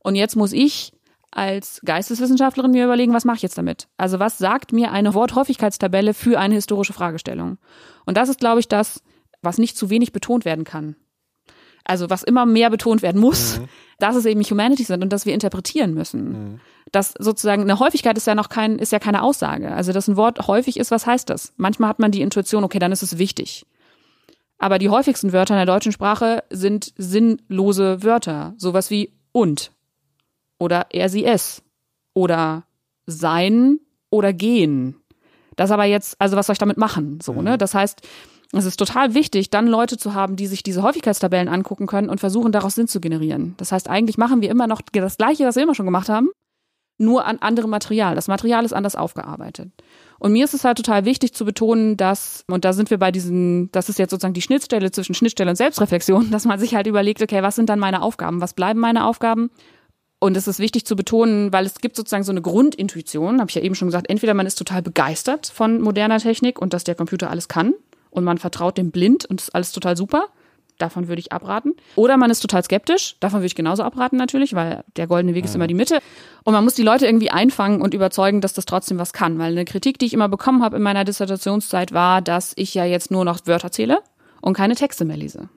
[0.00, 0.92] Und jetzt muss ich
[1.30, 3.88] als Geisteswissenschaftlerin mir überlegen, was mache ich jetzt damit?
[3.96, 7.58] Also was sagt mir eine Worthäufigkeitstabelle für eine historische Fragestellung?
[8.06, 9.02] Und das ist, glaube ich, das,
[9.42, 10.96] was nicht zu wenig betont werden kann.
[11.84, 13.68] Also was immer mehr betont werden muss, mhm.
[13.98, 16.28] dass es eben Humanities sind und dass wir interpretieren müssen.
[16.30, 16.60] Mhm.
[16.92, 19.72] Das sozusagen eine Häufigkeit ist ja noch kein, ist ja keine Aussage.
[19.72, 21.52] Also dass ein Wort häufig ist, was heißt das?
[21.56, 23.66] Manchmal hat man die Intuition, okay, dann ist es wichtig.
[24.58, 28.54] Aber die häufigsten Wörter in der deutschen Sprache sind sinnlose Wörter.
[28.56, 29.70] Sowas wie und
[30.58, 31.62] oder er sie es
[32.14, 32.64] oder
[33.06, 34.96] sein oder gehen.
[35.56, 37.20] Das aber jetzt, also was soll ich damit machen?
[37.20, 37.52] So, ne?
[37.52, 37.58] Mhm.
[37.58, 38.02] Das heißt,
[38.52, 42.20] es ist total wichtig, dann Leute zu haben, die sich diese Häufigkeitstabellen angucken können und
[42.20, 43.54] versuchen, daraus Sinn zu generieren.
[43.58, 46.30] Das heißt, eigentlich machen wir immer noch das Gleiche, was wir immer schon gemacht haben,
[46.96, 48.14] nur an anderem Material.
[48.14, 49.70] Das Material ist anders aufgearbeitet.
[50.18, 53.12] Und mir ist es halt total wichtig zu betonen, dass, und da sind wir bei
[53.12, 56.86] diesen, das ist jetzt sozusagen die Schnittstelle zwischen Schnittstelle und Selbstreflexion, dass man sich halt
[56.86, 58.40] überlegt, okay, was sind dann meine Aufgaben?
[58.40, 59.50] Was bleiben meine Aufgaben?
[60.20, 63.54] Und es ist wichtig zu betonen, weil es gibt sozusagen so eine Grundintuition, habe ich
[63.54, 66.96] ja eben schon gesagt, entweder man ist total begeistert von moderner Technik und dass der
[66.96, 67.74] Computer alles kann
[68.10, 70.26] und man vertraut dem blind und ist alles total super.
[70.78, 71.74] Davon würde ich abraten.
[71.96, 73.16] Oder man ist total skeptisch.
[73.18, 75.98] Davon würde ich genauso abraten natürlich, weil der goldene Weg ist immer die Mitte.
[76.44, 79.38] Und man muss die Leute irgendwie einfangen und überzeugen, dass das trotzdem was kann.
[79.38, 82.84] Weil eine Kritik, die ich immer bekommen habe in meiner Dissertationszeit, war, dass ich ja
[82.84, 83.98] jetzt nur noch Wörter zähle
[84.40, 85.48] und keine Texte mehr lese.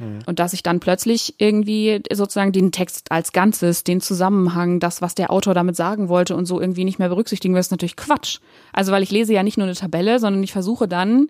[0.00, 0.20] Mhm.
[0.26, 5.14] Und dass ich dann plötzlich irgendwie sozusagen den Text als Ganzes, den Zusammenhang, das, was
[5.14, 8.38] der Autor damit sagen wollte und so irgendwie nicht mehr berücksichtigen will, ist natürlich Quatsch.
[8.72, 11.28] Also weil ich lese ja nicht nur eine Tabelle, sondern ich versuche dann,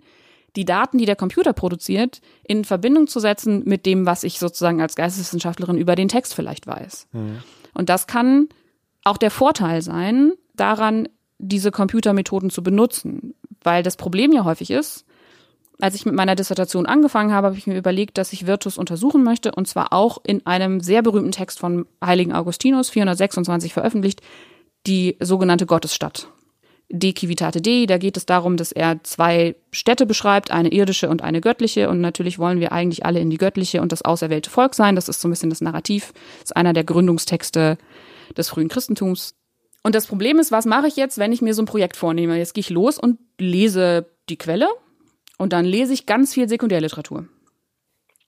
[0.55, 4.81] die Daten, die der Computer produziert, in Verbindung zu setzen mit dem, was ich sozusagen
[4.81, 7.07] als Geisteswissenschaftlerin über den Text vielleicht weiß.
[7.13, 7.37] Mhm.
[7.73, 8.49] Und das kann
[9.03, 11.07] auch der Vorteil sein, daran
[11.37, 13.33] diese Computermethoden zu benutzen.
[13.63, 15.05] Weil das Problem ja häufig ist,
[15.81, 19.23] als ich mit meiner Dissertation angefangen habe, habe ich mir überlegt, dass ich Virtus untersuchen
[19.23, 24.21] möchte und zwar auch in einem sehr berühmten Text von Heiligen Augustinus, 426 veröffentlicht,
[24.87, 26.27] die sogenannte Gottesstadt.
[26.93, 31.21] De Civitate Dei, da geht es darum, dass er zwei Städte beschreibt, eine irdische und
[31.21, 31.89] eine göttliche.
[31.89, 34.95] Und natürlich wollen wir eigentlich alle in die göttliche und das auserwählte Volk sein.
[34.95, 36.11] Das ist so ein bisschen das Narrativ.
[36.41, 37.77] Das ist einer der Gründungstexte
[38.35, 39.35] des frühen Christentums.
[39.83, 42.37] Und das Problem ist, was mache ich jetzt, wenn ich mir so ein Projekt vornehme?
[42.37, 44.67] Jetzt gehe ich los und lese die Quelle,
[45.41, 47.25] und dann lese ich ganz viel Sekundärliteratur.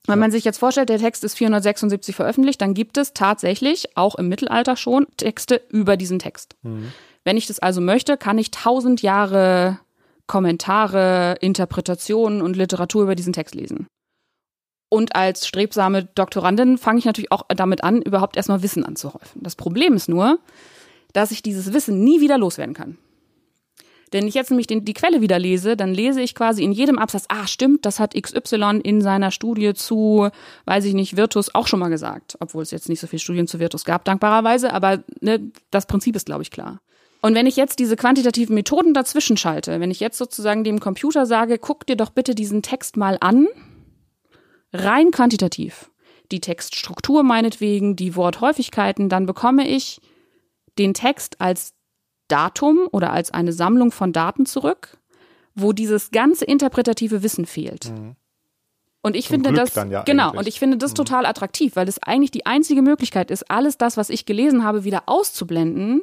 [0.06, 4.16] Wenn man sich jetzt vorstellt, der Text ist 476 veröffentlicht, dann gibt es tatsächlich auch
[4.16, 6.56] im Mittelalter schon Texte über diesen Text.
[6.62, 6.92] Mhm.
[7.24, 9.78] Wenn ich das also möchte, kann ich tausend Jahre
[10.26, 13.86] Kommentare, Interpretationen und Literatur über diesen Text lesen.
[14.90, 19.42] Und als strebsame Doktorandin fange ich natürlich auch damit an, überhaupt erstmal Wissen anzuhäufen.
[19.42, 20.38] Das Problem ist nur,
[21.12, 22.98] dass ich dieses Wissen nie wieder loswerden kann.
[24.14, 27.00] Wenn ich jetzt nämlich den, die Quelle wieder lese, dann lese ich quasi in jedem
[27.00, 30.28] Absatz, ah, stimmt, das hat XY in seiner Studie zu,
[30.66, 32.36] weiß ich nicht, Virtus auch schon mal gesagt.
[32.38, 36.14] Obwohl es jetzt nicht so viele Studien zu Virtus gab, dankbarerweise, aber ne, das Prinzip
[36.14, 36.80] ist, glaube ich, klar.
[37.22, 41.26] Und wenn ich jetzt diese quantitativen Methoden dazwischen schalte, wenn ich jetzt sozusagen dem Computer
[41.26, 43.48] sage, guck dir doch bitte diesen Text mal an,
[44.72, 45.90] rein quantitativ,
[46.30, 50.00] die Textstruktur meinetwegen, die Worthäufigkeiten, dann bekomme ich
[50.78, 51.74] den Text als
[52.28, 54.98] Datum oder als eine Sammlung von Daten zurück,
[55.54, 57.90] wo dieses ganze interpretative Wissen fehlt.
[57.90, 58.16] Mhm.
[59.02, 60.38] Und ich Zum finde Glück das ja genau eigentlich.
[60.38, 63.98] und ich finde das total attraktiv, weil es eigentlich die einzige Möglichkeit ist, alles das,
[63.98, 66.02] was ich gelesen habe, wieder auszublenden,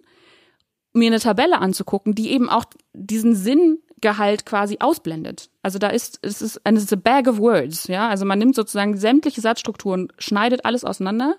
[0.94, 5.50] mir eine Tabelle anzugucken, die eben auch diesen Sinngehalt quasi ausblendet.
[5.64, 8.08] Also da ist es ist a bag of words, ja?
[8.08, 11.38] Also man nimmt sozusagen sämtliche Satzstrukturen, schneidet alles auseinander,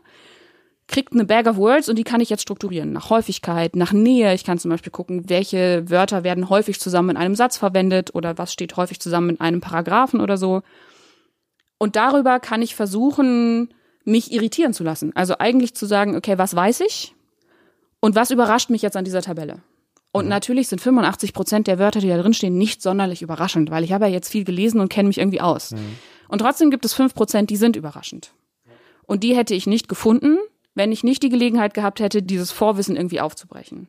[0.92, 4.34] kriegt eine bag of words und die kann ich jetzt strukturieren nach Häufigkeit, nach Nähe.
[4.34, 8.36] Ich kann zum Beispiel gucken, welche Wörter werden häufig zusammen in einem Satz verwendet oder
[8.36, 10.62] was steht häufig zusammen in einem Paragraphen oder so.
[11.78, 13.72] Und darüber kann ich versuchen,
[14.04, 15.16] mich irritieren zu lassen.
[15.16, 17.14] Also eigentlich zu sagen, okay, was weiß ich
[18.00, 19.62] und was überrascht mich jetzt an dieser Tabelle?
[20.12, 23.82] Und natürlich sind 85 Prozent der Wörter, die da drin stehen, nicht sonderlich überraschend, weil
[23.82, 25.72] ich habe ja jetzt viel gelesen und kenne mich irgendwie aus.
[26.28, 28.34] Und trotzdem gibt es fünf Prozent, die sind überraschend.
[29.06, 30.36] Und die hätte ich nicht gefunden,
[30.74, 33.88] wenn ich nicht die Gelegenheit gehabt hätte, dieses Vorwissen irgendwie aufzubrechen.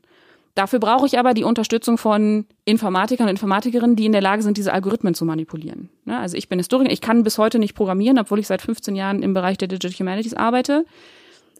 [0.56, 4.58] Dafür brauche ich aber die Unterstützung von Informatikern und Informatikerinnen, die in der Lage sind,
[4.58, 5.89] diese Algorithmen zu manipulieren.
[6.06, 8.96] Ne, Also ich bin Historiker, ich kann bis heute nicht programmieren, obwohl ich seit 15
[8.96, 10.86] Jahren im Bereich der Digital Humanities arbeite.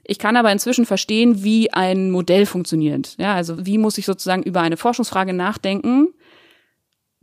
[0.04, 3.16] Ich kann aber inzwischen verstehen, wie ein Modell funktioniert.
[3.18, 6.10] Ja, also wie muss ich sozusagen über eine Forschungsfrage nachdenken,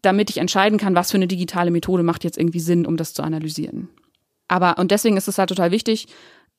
[0.02, 3.12] damit ich entscheiden kann, was für eine digitale Methode macht jetzt irgendwie Sinn, um das
[3.12, 3.90] zu analysieren.
[4.48, 6.08] Aber, und deswegen ist es halt total wichtig,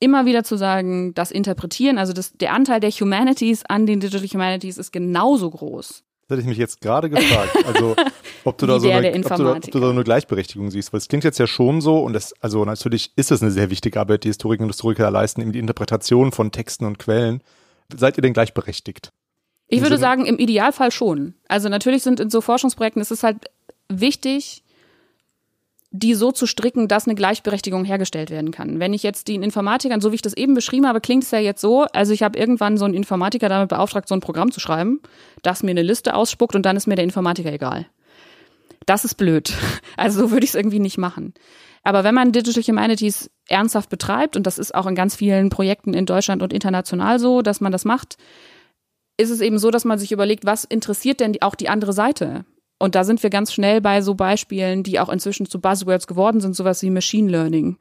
[0.01, 4.27] immer wieder zu sagen, das Interpretieren, also das, der Anteil der Humanities an den Digital
[4.27, 6.03] Humanities ist genauso groß.
[6.27, 7.55] Das hätte ich mich jetzt gerade gefragt.
[7.65, 7.95] Also,
[8.45, 10.91] ob du, da so eine, ob, du da, ob du da so eine Gleichberechtigung siehst.
[10.91, 13.69] Weil es klingt jetzt ja schon so, und das, also natürlich ist es eine sehr
[13.69, 17.43] wichtige Arbeit, die Historiker und Historiker leisten, eben die Interpretation von Texten und Quellen.
[17.95, 19.09] Seid ihr denn gleichberechtigt?
[19.67, 21.35] Ich würde Sinne- sagen, im Idealfall schon.
[21.47, 23.45] Also natürlich sind in so Forschungsprojekten, es ist halt
[23.89, 24.63] wichtig,
[25.91, 28.79] die so zu stricken, dass eine Gleichberechtigung hergestellt werden kann.
[28.79, 31.39] Wenn ich jetzt den Informatikern, so wie ich das eben beschrieben habe, klingt es ja
[31.39, 34.61] jetzt so, also ich habe irgendwann so einen Informatiker damit beauftragt, so ein Programm zu
[34.61, 35.01] schreiben,
[35.41, 37.87] das mir eine Liste ausspuckt und dann ist mir der Informatiker egal.
[38.85, 39.53] Das ist blöd.
[39.97, 41.33] Also so würde ich es irgendwie nicht machen.
[41.83, 45.93] Aber wenn man Digital Humanities ernsthaft betreibt, und das ist auch in ganz vielen Projekten
[45.93, 48.17] in Deutschland und international so, dass man das macht,
[49.17, 52.45] ist es eben so, dass man sich überlegt, was interessiert denn auch die andere Seite?
[52.81, 56.41] Und da sind wir ganz schnell bei so Beispielen, die auch inzwischen zu Buzzwords geworden
[56.41, 57.77] sind, sowas wie Machine Learning,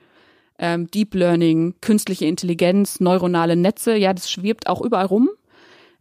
[0.59, 3.97] ähm, Deep Learning, künstliche Intelligenz, neuronale Netze.
[3.97, 5.31] Ja, das schwebt auch überall rum.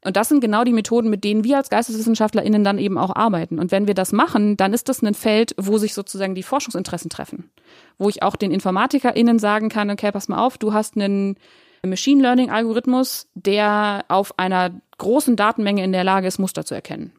[0.04, 3.58] Und das sind genau die Methoden, mit denen wir als GeisteswissenschaftlerInnen dann eben auch arbeiten.
[3.58, 7.10] Und wenn wir das machen, dann ist das ein Feld, wo sich sozusagen die Forschungsinteressen
[7.10, 7.50] treffen.
[7.98, 11.38] Wo ich auch den InformatikerInnen sagen kann, okay, pass mal auf, du hast einen
[11.86, 17.14] Machine Learning Algorithmus, der auf einer großen Datenmenge in der Lage ist, Muster zu erkennen.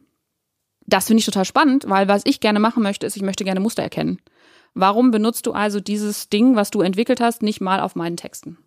[0.85, 3.59] Das finde ich total spannend, weil was ich gerne machen möchte, ist, ich möchte gerne
[3.59, 4.19] Muster erkennen.
[4.73, 8.57] Warum benutzt du also dieses Ding, was du entwickelt hast, nicht mal auf meinen Texten?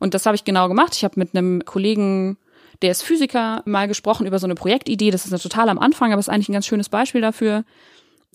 [0.00, 0.94] Und das habe ich genau gemacht.
[0.94, 2.38] Ich habe mit einem Kollegen,
[2.82, 5.10] der ist Physiker, mal gesprochen über so eine Projektidee.
[5.10, 7.64] Das ist total am Anfang, aber ist eigentlich ein ganz schönes Beispiel dafür.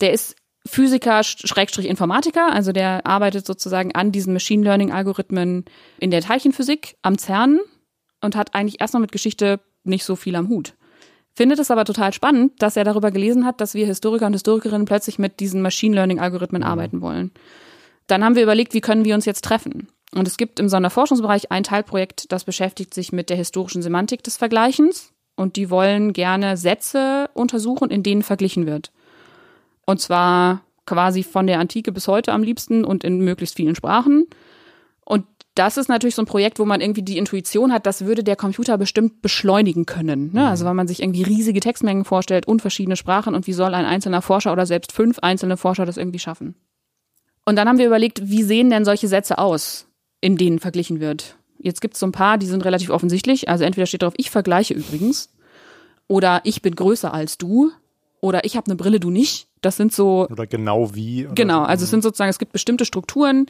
[0.00, 5.64] Der ist Physiker, Schrägstrich Informatiker, also der arbeitet sozusagen an diesen Machine Learning Algorithmen
[5.98, 7.60] in der Teilchenphysik am CERN
[8.20, 10.74] und hat eigentlich erstmal mit Geschichte nicht so viel am Hut.
[11.34, 14.84] Findet es aber total spannend, dass er darüber gelesen hat, dass wir Historiker und Historikerinnen
[14.84, 17.30] plötzlich mit diesen Machine Learning Algorithmen arbeiten wollen.
[18.06, 19.88] Dann haben wir überlegt, wie können wir uns jetzt treffen?
[20.12, 24.36] Und es gibt im Sonderforschungsbereich ein Teilprojekt, das beschäftigt sich mit der historischen Semantik des
[24.36, 25.12] Vergleichens.
[25.36, 28.90] Und die wollen gerne Sätze untersuchen, in denen verglichen wird.
[29.86, 34.26] Und zwar quasi von der Antike bis heute am liebsten und in möglichst vielen Sprachen.
[35.54, 38.36] Das ist natürlich so ein Projekt, wo man irgendwie die Intuition hat, das würde der
[38.36, 40.32] Computer bestimmt beschleunigen können.
[40.32, 40.48] Ne?
[40.48, 43.84] Also wenn man sich irgendwie riesige Textmengen vorstellt und verschiedene Sprachen und wie soll ein
[43.84, 46.54] einzelner Forscher oder selbst fünf einzelne Forscher das irgendwie schaffen?
[47.44, 49.86] Und dann haben wir überlegt, wie sehen denn solche Sätze aus,
[50.20, 51.36] in denen verglichen wird?
[51.58, 53.48] Jetzt gibt es so ein paar, die sind relativ offensichtlich.
[53.48, 55.30] Also entweder steht drauf, ich vergleiche übrigens,
[56.06, 57.70] oder ich bin größer als du,
[58.20, 59.48] oder ich habe eine Brille, du nicht.
[59.62, 61.26] Das sind so Oder genau wie?
[61.26, 61.64] Oder Genau, so.
[61.66, 63.46] also es sind sozusagen, es gibt bestimmte Strukturen,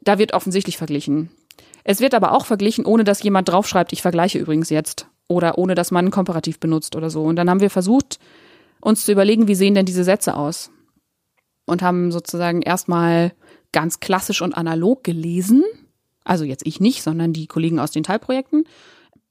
[0.00, 1.30] da wird offensichtlich verglichen.
[1.84, 5.06] Es wird aber auch verglichen, ohne dass jemand draufschreibt, ich vergleiche übrigens jetzt.
[5.28, 7.22] Oder ohne dass man ein Komparativ benutzt oder so.
[7.22, 8.18] Und dann haben wir versucht,
[8.80, 10.70] uns zu überlegen, wie sehen denn diese Sätze aus?
[11.66, 13.32] Und haben sozusagen erstmal
[13.72, 15.64] ganz klassisch und analog gelesen.
[16.24, 18.64] Also jetzt ich nicht, sondern die Kollegen aus den Teilprojekten.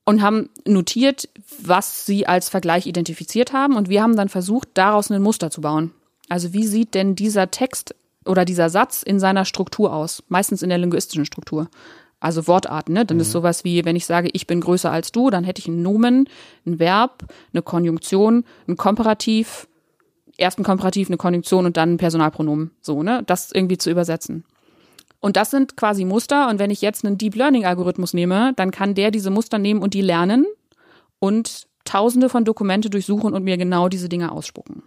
[0.06, 3.75] Und haben notiert, was sie als Vergleich identifiziert haben.
[3.75, 5.91] Und wir haben dann versucht, daraus ein Muster zu bauen.
[6.30, 7.95] Also wie sieht denn dieser Text
[8.27, 10.23] oder dieser Satz in seiner Struktur aus?
[10.27, 11.69] Meistens in der linguistischen Struktur.
[12.19, 13.05] Also Wortarten, ne?
[13.05, 15.67] Dann ist sowas wie, wenn ich sage, ich bin größer als du, dann hätte ich
[15.67, 16.27] einen Nomen,
[16.65, 19.67] ein Verb, eine Konjunktion, ein Komparativ,
[20.37, 22.71] erst ein Komparativ, eine Konjunktion und dann ein Personalpronomen.
[22.81, 23.21] So, ne?
[23.27, 24.45] Das irgendwie zu übersetzen.
[25.19, 26.49] Und das sind quasi Muster.
[26.49, 29.81] Und wenn ich jetzt einen Deep Learning Algorithmus nehme, dann kann der diese Muster nehmen
[29.81, 30.45] und die lernen
[31.19, 34.83] und tausende von Dokumente durchsuchen und mir genau diese Dinge ausspucken.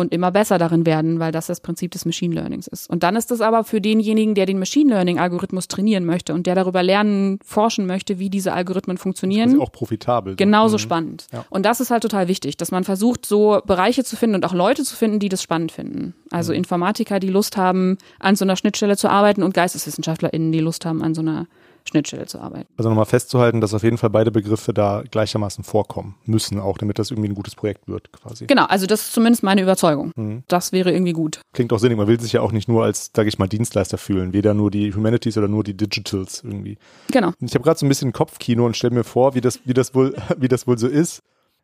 [0.00, 2.88] Und immer besser darin werden, weil das das Prinzip des Machine Learnings ist.
[2.90, 6.46] Und dann ist es aber für denjenigen, der den Machine Learning Algorithmus trainieren möchte und
[6.46, 9.50] der darüber lernen, forschen möchte, wie diese Algorithmen funktionieren.
[9.52, 10.36] Das auch profitabel.
[10.36, 10.80] Genauso Mhm.
[10.80, 11.26] spannend.
[11.32, 11.44] Ja.
[11.50, 14.54] Und das ist halt total wichtig, dass man versucht, so Bereiche zu finden und auch
[14.54, 16.14] Leute zu finden, die das spannend finden.
[16.30, 20.84] Also Informatiker, die Lust haben, an so einer Schnittstelle zu arbeiten und GeisteswissenschaftlerInnen, die Lust
[20.86, 21.46] haben, an so einer
[21.88, 22.66] Schnittstelle zu arbeiten.
[22.76, 26.98] Also nochmal festzuhalten, dass auf jeden Fall beide Begriffe da gleichermaßen vorkommen müssen, auch damit
[26.98, 28.46] das irgendwie ein gutes Projekt wird, quasi.
[28.46, 30.12] Genau, also das ist zumindest meine Überzeugung.
[30.48, 31.40] Das wäre irgendwie gut.
[31.52, 31.98] Klingt auch sinnig.
[31.98, 34.32] Man will sich ja auch nicht nur als, sage ich mal, Dienstleister fühlen.
[34.32, 36.78] Weder nur die Humanities oder nur die Digitals irgendwie.
[37.10, 37.32] Genau.
[37.40, 39.94] Ich habe gerade so ein bisschen Kopfkino und stelle mir vor, wie das, wie das
[39.94, 41.22] wohl, wie das wohl so ist.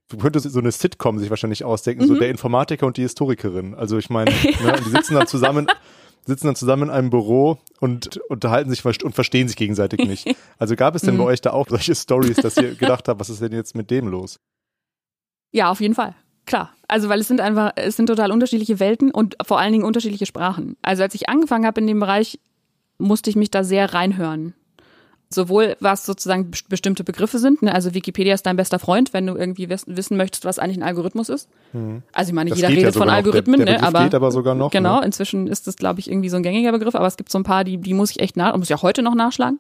[0.09, 3.75] Du könntest so eine Sitcom sich wahrscheinlich ausdenken, so der Informatiker und die Historikerin.
[3.75, 4.31] Also ich meine,
[4.63, 5.67] ne, die sitzen dann zusammen,
[6.27, 10.37] sitzen dann zusammen in einem Büro und unterhalten sich und verstehen sich gegenseitig nicht.
[10.59, 13.29] Also gab es denn bei euch da auch solche Stories, dass ihr gedacht habt, was
[13.29, 14.41] ist denn jetzt mit dem los?
[15.53, 16.15] Ja, auf jeden Fall.
[16.47, 16.73] Klar.
[16.89, 20.25] Also, weil es sind einfach, es sind total unterschiedliche Welten und vor allen Dingen unterschiedliche
[20.25, 20.77] Sprachen.
[20.81, 22.41] Also, als ich angefangen habe in dem Bereich,
[22.99, 24.55] musste ich mich da sehr reinhören.
[25.29, 27.75] Sowohl was sozusagen best- bestimmte Begriffe sind, ne?
[27.75, 30.85] also Wikipedia ist dein bester Freund, wenn du irgendwie wiss wissen möchtest, was eigentlich ein
[30.85, 31.49] Algorithmus ist.
[32.13, 33.11] Also ich meine, Das jeder geht ja redet von.
[33.11, 33.87] Algorithmen, der, der ne?
[33.89, 34.71] Aber geht aber sogar noch.
[34.71, 35.07] genau, Ne?
[35.07, 37.43] inzwischen ist das, glaube ich, irgendwie so ein gängiger Begriff, aber es gibt so ein
[37.43, 39.59] paar, die, die muss ich echt nach, muss ich auch heute noch nachschlagen.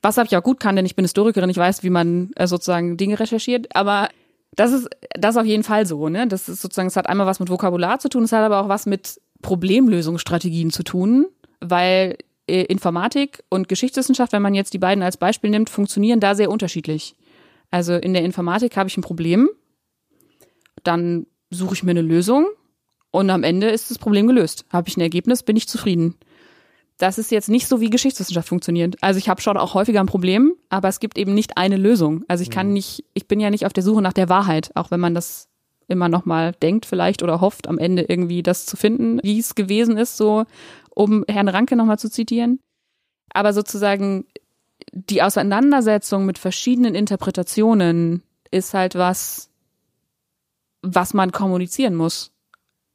[0.00, 2.46] Was habe ich auch gut kann, denn ich bin Historikerin, ich weiß, wie man äh,
[2.46, 4.08] sozusagen Dinge recherchiert, aber
[4.56, 6.26] das ist das ist auf jeden Fall so, ne?
[6.26, 8.68] Das ist sozusagen, es hat einmal was mit Vokabular zu tun, es hat aber auch
[8.68, 11.26] was mit Problemlösungsstrategien zu tun,
[11.60, 16.50] weil Informatik und Geschichtswissenschaft, wenn man jetzt die beiden als Beispiel nimmt, funktionieren da sehr
[16.50, 17.14] unterschiedlich.
[17.70, 19.48] Also in der Informatik habe ich ein Problem,
[20.82, 22.46] dann suche ich mir eine Lösung
[23.10, 24.64] und am Ende ist das Problem gelöst.
[24.70, 26.16] Habe ich ein Ergebnis, bin ich zufrieden.
[26.98, 28.96] Das ist jetzt nicht so, wie Geschichtswissenschaft funktioniert.
[29.00, 32.24] Also ich habe schon auch häufiger ein Problem, aber es gibt eben nicht eine Lösung.
[32.28, 34.90] Also ich kann nicht, ich bin ja nicht auf der Suche nach der Wahrheit, auch
[34.90, 35.48] wenn man das
[35.88, 39.54] immer noch mal denkt vielleicht oder hofft, am Ende irgendwie das zu finden, wie es
[39.54, 40.44] gewesen ist, so
[40.94, 42.60] um Herrn Ranke noch mal zu zitieren.
[43.32, 44.26] Aber sozusagen
[44.92, 49.50] die Auseinandersetzung mit verschiedenen Interpretationen ist halt was,
[50.82, 52.32] was man kommunizieren muss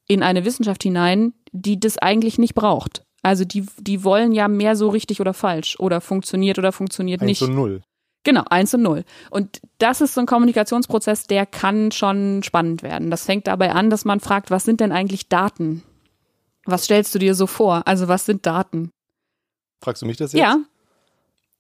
[0.08, 3.04] in eine Wissenschaft hinein, die das eigentlich nicht braucht.
[3.24, 7.28] Also die, die wollen ja mehr so richtig oder falsch oder funktioniert oder funktioniert Eins
[7.28, 7.42] nicht.
[7.42, 7.82] und null.
[8.24, 9.06] Genau, eins und null.
[9.32, 13.10] Und das ist so ein Kommunikationsprozess, der kann schon spannend werden.
[13.10, 15.84] Das fängt dabei an, dass man fragt, was sind denn eigentlich Daten?
[16.68, 17.82] Was stellst du dir so vor?
[17.86, 18.90] Also was sind Daten?
[19.84, 20.42] Fragst du mich das jetzt?
[20.42, 20.58] Ja,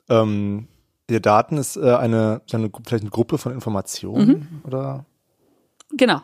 [0.09, 0.67] Ähm,
[1.09, 4.61] der Daten ist äh, eine, eine, vielleicht eine Gruppe von Informationen Mhm.
[4.65, 5.05] oder?
[5.91, 6.19] Genau.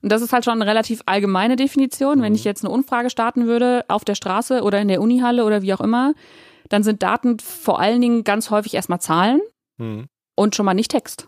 [0.00, 2.22] Und das ist halt schon eine relativ allgemeine Definition.
[2.22, 5.62] Wenn ich jetzt eine Umfrage starten würde auf der Straße oder in der Unihalle oder
[5.62, 6.14] wie auch immer,
[6.68, 9.40] dann sind Daten vor allen Dingen ganz häufig erstmal Zahlen
[9.78, 10.06] Hm.
[10.36, 11.26] und schon mal nicht Text.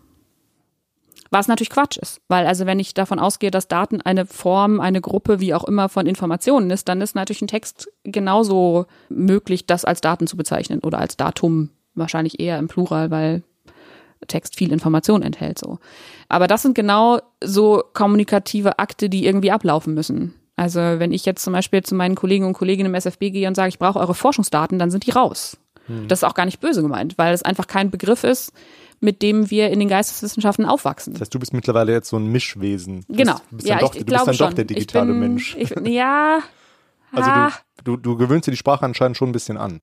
[1.33, 5.01] Was natürlich Quatsch ist, weil also wenn ich davon ausgehe, dass Daten eine Form, eine
[5.01, 9.85] Gruppe, wie auch immer von Informationen ist, dann ist natürlich ein Text genauso möglich, das
[9.85, 13.43] als Daten zu bezeichnen oder als Datum wahrscheinlich eher im Plural, weil
[14.27, 15.79] Text viel Information enthält so.
[16.29, 20.35] Aber das sind genau so kommunikative Akte, die irgendwie ablaufen müssen.
[20.57, 23.55] Also wenn ich jetzt zum Beispiel zu meinen Kollegen und Kolleginnen im SFB gehe und
[23.55, 25.57] sage, ich brauche eure Forschungsdaten, dann sind die raus.
[26.07, 28.53] Das ist auch gar nicht böse gemeint, weil es einfach kein Begriff ist,
[29.01, 31.15] mit dem wir in den Geisteswissenschaften aufwachsen.
[31.15, 33.05] Das heißt, du bist mittlerweile jetzt so ein Mischwesen.
[33.09, 33.37] Du Genau.
[33.51, 34.51] Du bist ja, dann doch, ich du glaube bist dann schon.
[34.51, 35.57] doch der digitale ich bin, Mensch.
[35.59, 36.41] Ich, ja,
[37.13, 37.53] Also ah,
[37.85, 39.81] du, du, du gewöhnst dir die Sprache anscheinend schon ein bisschen an.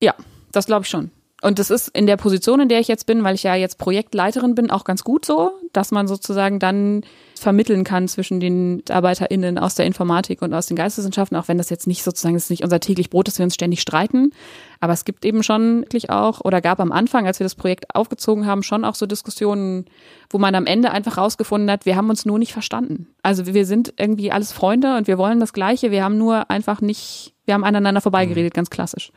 [0.00, 0.14] ja,
[0.52, 1.10] das glaube ich schon.
[1.42, 3.76] Und das ist in der Position, in der ich jetzt bin, weil ich ja jetzt
[3.76, 7.02] Projektleiterin bin, auch ganz gut so, dass man sozusagen dann
[7.34, 11.68] vermitteln kann zwischen den ArbeiterInnen aus der Informatik und aus den Geisteswissenschaften, auch wenn das
[11.68, 14.30] jetzt nicht sozusagen, das ist nicht unser täglich Brot, dass wir uns ständig streiten.
[14.78, 17.92] Aber es gibt eben schon wirklich auch, oder gab am Anfang, als wir das Projekt
[17.92, 19.86] aufgezogen haben, schon auch so Diskussionen,
[20.30, 23.08] wo man am Ende einfach rausgefunden hat, wir haben uns nur nicht verstanden.
[23.24, 26.80] Also wir sind irgendwie alles Freunde und wir wollen das Gleiche, wir haben nur einfach
[26.80, 29.10] nicht, wir haben aneinander vorbeigeredet, ganz klassisch.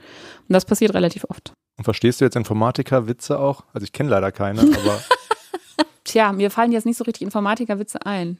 [0.50, 1.54] Und das passiert relativ oft.
[1.78, 3.64] Und verstehst du jetzt Informatiker-Witze auch?
[3.74, 5.02] Also ich kenne leider keine, aber
[6.06, 8.38] Tja, mir fallen jetzt nicht so richtig Informatikerwitze ein.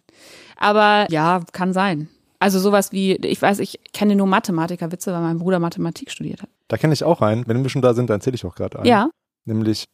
[0.56, 2.08] Aber ja, kann sein.
[2.40, 6.50] Also sowas wie, ich weiß, ich kenne nur Mathematikerwitze, weil mein Bruder Mathematik studiert hat.
[6.68, 7.48] da kenne ich auch einen.
[7.48, 8.88] Wenn wir schon da sind, dann erzähle ich auch gerade einen.
[8.88, 9.10] Ja.
[9.46, 9.86] Nämlich,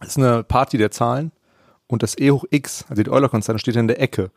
[0.00, 1.32] es ist eine Party der Zahlen
[1.86, 4.30] und das E hoch x, also die Euler-Konstante, steht in der Ecke.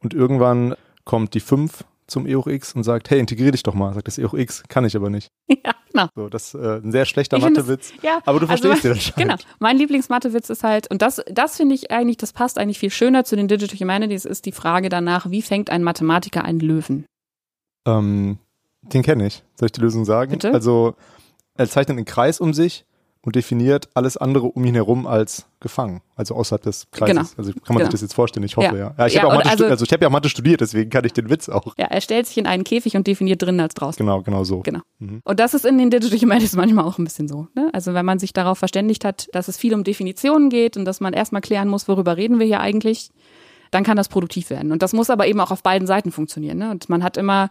[0.00, 3.74] Und irgendwann kommt die 5 zum E hoch x und sagt, hey, integrier dich doch
[3.74, 3.92] mal.
[3.94, 5.30] Sagt das E hoch x, kann ich aber nicht.
[5.64, 6.08] Ja, genau.
[6.16, 7.92] So, das ist äh, ein sehr schlechter Mathewitz.
[8.02, 9.42] Ja, Aber du also verstehst mein, den anscheinend.
[9.42, 9.56] Genau.
[9.60, 13.24] Mein Lieblingsmathewitz ist halt, und das, das finde ich eigentlich, das passt eigentlich viel schöner
[13.24, 17.04] zu den Digital Humanities, ist die Frage danach, wie fängt ein Mathematiker einen Löwen?
[17.86, 18.38] Ähm,
[18.82, 19.44] den kenne ich.
[19.54, 20.32] Soll ich die Lösung sagen?
[20.32, 20.52] Bitte?
[20.52, 20.94] Also,
[21.54, 22.84] er zeichnet einen Kreis um sich
[23.24, 27.06] und definiert alles andere um ihn herum als gefangen, also außerhalb des Kreises.
[27.14, 27.28] Genau.
[27.36, 27.84] Also kann man Genau.
[27.86, 28.76] sich das jetzt vorstellen, ich hoffe, ja.
[28.76, 28.94] Ja.
[28.98, 29.06] ja.
[29.06, 31.30] ich Ja, habe Mathe also- also ich hab ja Mathe studiert, deswegen kann ich den
[31.30, 31.74] Witz auch.
[31.78, 34.04] Ja, er stellt sich in einen Käfig und definiert drinnen als draußen.
[34.04, 34.60] Genau, genau so.
[34.60, 34.80] Genau.
[34.98, 37.46] Und das ist in den Digital Humanities manchmal auch ein bisschen so.
[37.54, 37.70] Ne?
[37.72, 41.00] Also wenn man sich darauf verständigt hat, dass es viel um Definitionen geht und dass
[41.00, 43.10] man erstmal klären muss, worüber reden wir hier eigentlich,
[43.70, 44.70] dann kann das produktiv werden.
[44.70, 46.58] Und das muss aber eben auch auf beiden Seiten funktionieren.
[46.58, 46.70] Ne?
[46.70, 47.48] Und man hat immer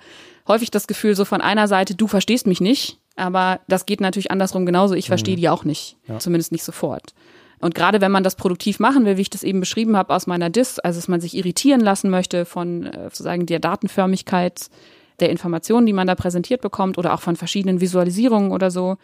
[0.48, 4.32] häufig das Gefühl, so von einer Seite, du verstehst mich nicht, aber das geht natürlich
[4.32, 5.98] andersrum genauso, ich verstehe die auch nicht.
[6.20, 7.14] Zumindest nicht sofort.
[7.60, 10.26] Und gerade wenn man das produktiv machen will, wie ich das eben beschrieben habe aus
[10.26, 14.70] meiner Dis, also dass man sich irritieren lassen möchte von äh, sozusagen der Datenförmigkeit
[15.20, 18.98] der Informationen, die man da präsentiert bekommt oder auch von verschiedenen Visualisierungen oder so,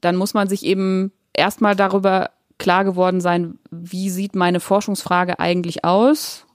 [0.00, 5.84] dann muss man sich eben erstmal darüber klar geworden sein, wie sieht meine Forschungsfrage eigentlich
[5.84, 6.46] aus?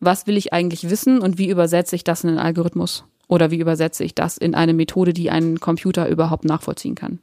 [0.00, 3.04] Was will ich eigentlich wissen und wie übersetze ich das in einen Algorithmus?
[3.28, 7.18] Oder wie übersetze ich das in eine Methode, die ein Computer überhaupt nachvollziehen kann?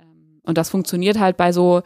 [0.00, 1.82] Ähm, Und das funktioniert halt bei so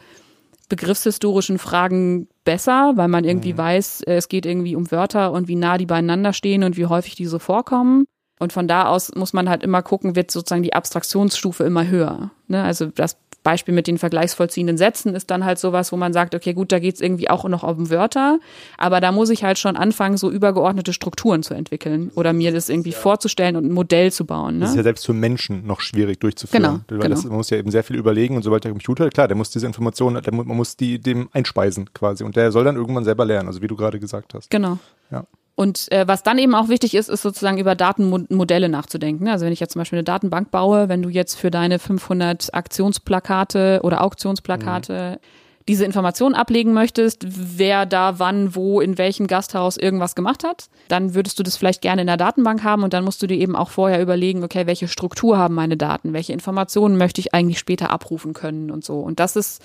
[0.69, 5.55] begriffshistorischen Fragen besser, weil man irgendwie weiß, äh, es geht irgendwie um Wörter und wie
[5.55, 8.05] nah die beieinander stehen und wie häufig die so vorkommen.
[8.39, 12.31] Und von da aus muss man halt immer gucken, wird sozusagen die Abstraktionsstufe immer höher.
[12.47, 12.63] Ne?
[12.63, 16.53] Also das Beispiel mit den vergleichsvollziehenden Sätzen ist dann halt sowas, wo man sagt, okay,
[16.53, 18.39] gut, da geht's irgendwie auch noch um Wörter,
[18.77, 22.69] aber da muss ich halt schon anfangen, so übergeordnete Strukturen zu entwickeln oder mir das
[22.69, 24.59] irgendwie vorzustellen und ein Modell zu bauen.
[24.59, 24.79] Das ist Ne?
[24.79, 26.83] ja selbst für Menschen noch schwierig durchzuführen.
[26.87, 27.31] Genau, weil das, genau.
[27.31, 29.65] man muss ja eben sehr viel überlegen und sobald der Computer, klar, der muss diese
[29.65, 33.47] Informationen, der, man muss die dem einspeisen quasi und der soll dann irgendwann selber lernen,
[33.47, 34.49] also wie du gerade gesagt hast.
[34.49, 34.77] Genau.
[35.11, 35.25] Ja.
[35.59, 39.27] Und äh, was dann eben auch wichtig ist, ist sozusagen über Datenmodelle nachzudenken.
[39.27, 42.53] Also wenn ich jetzt zum Beispiel eine Datenbank baue, wenn du jetzt für deine 500
[42.53, 45.19] Aktionsplakate oder Auktionsplakate
[45.67, 51.13] diese Informationen ablegen möchtest, wer da wann, wo, in welchem Gasthaus irgendwas gemacht hat, dann
[51.13, 53.57] würdest du das vielleicht gerne in der Datenbank haben und dann musst du dir eben
[53.57, 57.89] auch vorher überlegen, okay, welche Struktur haben meine Daten, welche Informationen möchte ich eigentlich später
[57.89, 59.01] abrufen können und so.
[59.01, 59.61] Und das ist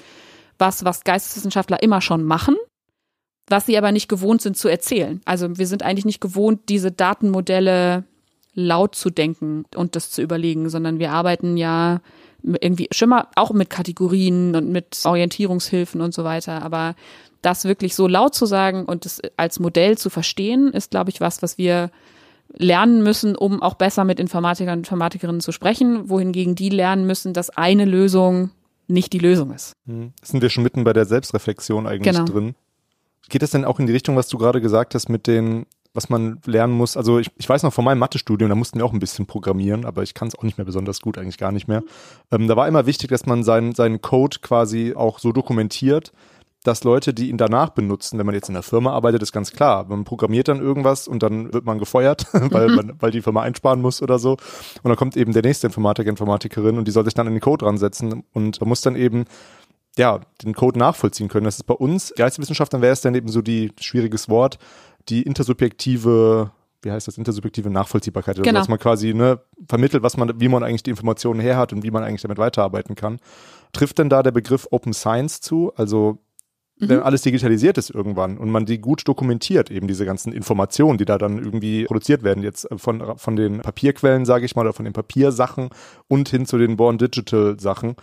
[0.59, 2.57] was, was Geisteswissenschaftler immer schon machen
[3.49, 5.21] was sie aber nicht gewohnt sind zu erzählen.
[5.25, 8.05] Also wir sind eigentlich nicht gewohnt, diese Datenmodelle
[8.55, 12.01] laut zu denken und das zu überlegen, sondern wir arbeiten ja
[12.43, 16.63] irgendwie schon mal auch mit Kategorien und mit Orientierungshilfen und so weiter.
[16.63, 16.95] Aber
[17.43, 21.21] das wirklich so laut zu sagen und das als Modell zu verstehen, ist, glaube ich,
[21.21, 21.91] was, was wir
[22.57, 27.33] lernen müssen, um auch besser mit Informatikern und Informatikerinnen zu sprechen, wohingegen die lernen müssen,
[27.33, 28.51] dass eine Lösung
[28.87, 29.73] nicht die Lösung ist.
[29.87, 30.13] Hm.
[30.23, 32.27] Sind wir schon mitten bei der Selbstreflexion eigentlich Genau.
[32.27, 32.55] drin?
[33.29, 36.09] Geht das denn auch in die Richtung, was du gerade gesagt hast, mit den, was
[36.09, 36.97] man lernen muss?
[36.97, 39.85] Also ich, ich weiß noch von meinem Mathestudium, da mussten wir auch ein bisschen programmieren,
[39.85, 41.83] aber ich kann es auch nicht mehr besonders gut, eigentlich gar nicht mehr.
[42.31, 46.13] Ähm, da war immer wichtig, dass man seinen, seinen Code quasi auch so dokumentiert,
[46.65, 49.53] dass Leute, die ihn danach benutzen, wenn man jetzt in der Firma arbeitet, ist ganz
[49.53, 49.85] klar.
[49.87, 53.83] Man programmiert dann irgendwas und dann wird man gefeuert, weil, man, weil die Firma einsparen
[53.83, 54.33] muss oder so.
[54.33, 57.41] Und dann kommt eben der nächste Informatiker, Informatikerin und die soll sich dann an den
[57.41, 59.27] Code ransetzen und man muss dann eben
[59.99, 61.45] ja, den Code nachvollziehen können.
[61.45, 64.59] Das ist bei uns, Geisteswissenschaftlern wäre es dann eben so die, schwieriges Wort,
[65.09, 66.51] die intersubjektive,
[66.83, 68.61] wie heißt das, intersubjektive Nachvollziehbarkeit, also Genau.
[68.61, 71.83] dass man quasi ne, vermittelt, was man, wie man eigentlich die Informationen her hat und
[71.83, 73.19] wie man eigentlich damit weiterarbeiten kann.
[73.73, 75.73] Trifft denn da der Begriff Open Science zu?
[75.77, 76.19] Also
[76.77, 81.05] wenn alles digitalisiert ist irgendwann und man die gut dokumentiert, eben diese ganzen Informationen, die
[81.05, 84.85] da dann irgendwie produziert werden, jetzt von, von den Papierquellen, sage ich mal, oder von
[84.85, 85.71] den Papiersachen
[86.09, 87.95] und hin zu den Born Digital Sachen.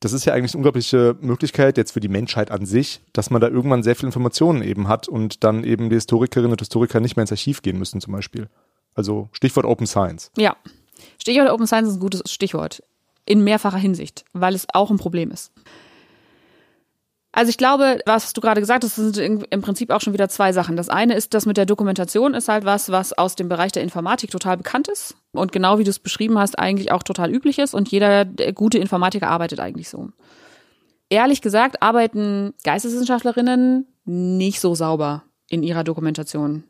[0.00, 3.40] Das ist ja eigentlich eine unglaubliche Möglichkeit jetzt für die Menschheit an sich, dass man
[3.40, 7.16] da irgendwann sehr viele Informationen eben hat und dann eben die Historikerinnen und Historiker nicht
[7.16, 8.48] mehr ins Archiv gehen müssen zum Beispiel.
[8.94, 10.30] Also Stichwort Open Science.
[10.36, 10.56] Ja.
[11.20, 12.82] Stichwort Open Science ist ein gutes Stichwort.
[13.26, 15.52] In mehrfacher Hinsicht, weil es auch ein Problem ist.
[17.32, 20.52] Also ich glaube, was du gerade gesagt hast, sind im Prinzip auch schon wieder zwei
[20.52, 20.76] Sachen.
[20.76, 23.82] Das eine ist, das mit der Dokumentation ist halt was, was aus dem Bereich der
[23.82, 27.58] Informatik total bekannt ist und genau wie du es beschrieben hast, eigentlich auch total üblich
[27.58, 30.08] ist und jeder der gute Informatiker arbeitet eigentlich so.
[31.10, 36.64] Ehrlich gesagt arbeiten Geisteswissenschaftlerinnen nicht so sauber in ihrer Dokumentation.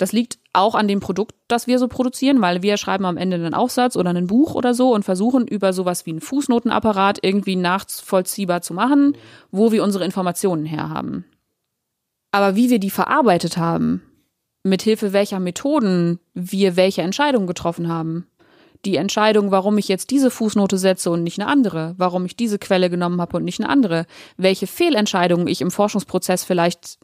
[0.00, 3.36] Das liegt auch an dem Produkt, das wir so produzieren, weil wir schreiben am Ende
[3.36, 7.54] einen Aufsatz oder ein Buch oder so und versuchen über sowas wie einen Fußnotenapparat irgendwie
[7.54, 9.14] nachvollziehbar zu machen,
[9.50, 11.26] wo wir unsere Informationen herhaben.
[12.32, 14.00] Aber wie wir die verarbeitet haben,
[14.62, 18.26] mithilfe welcher Methoden wir welche Entscheidungen getroffen haben,
[18.86, 22.58] die Entscheidung, warum ich jetzt diese Fußnote setze und nicht eine andere, warum ich diese
[22.58, 24.06] Quelle genommen habe und nicht eine andere,
[24.38, 26.98] welche Fehlentscheidungen ich im Forschungsprozess vielleicht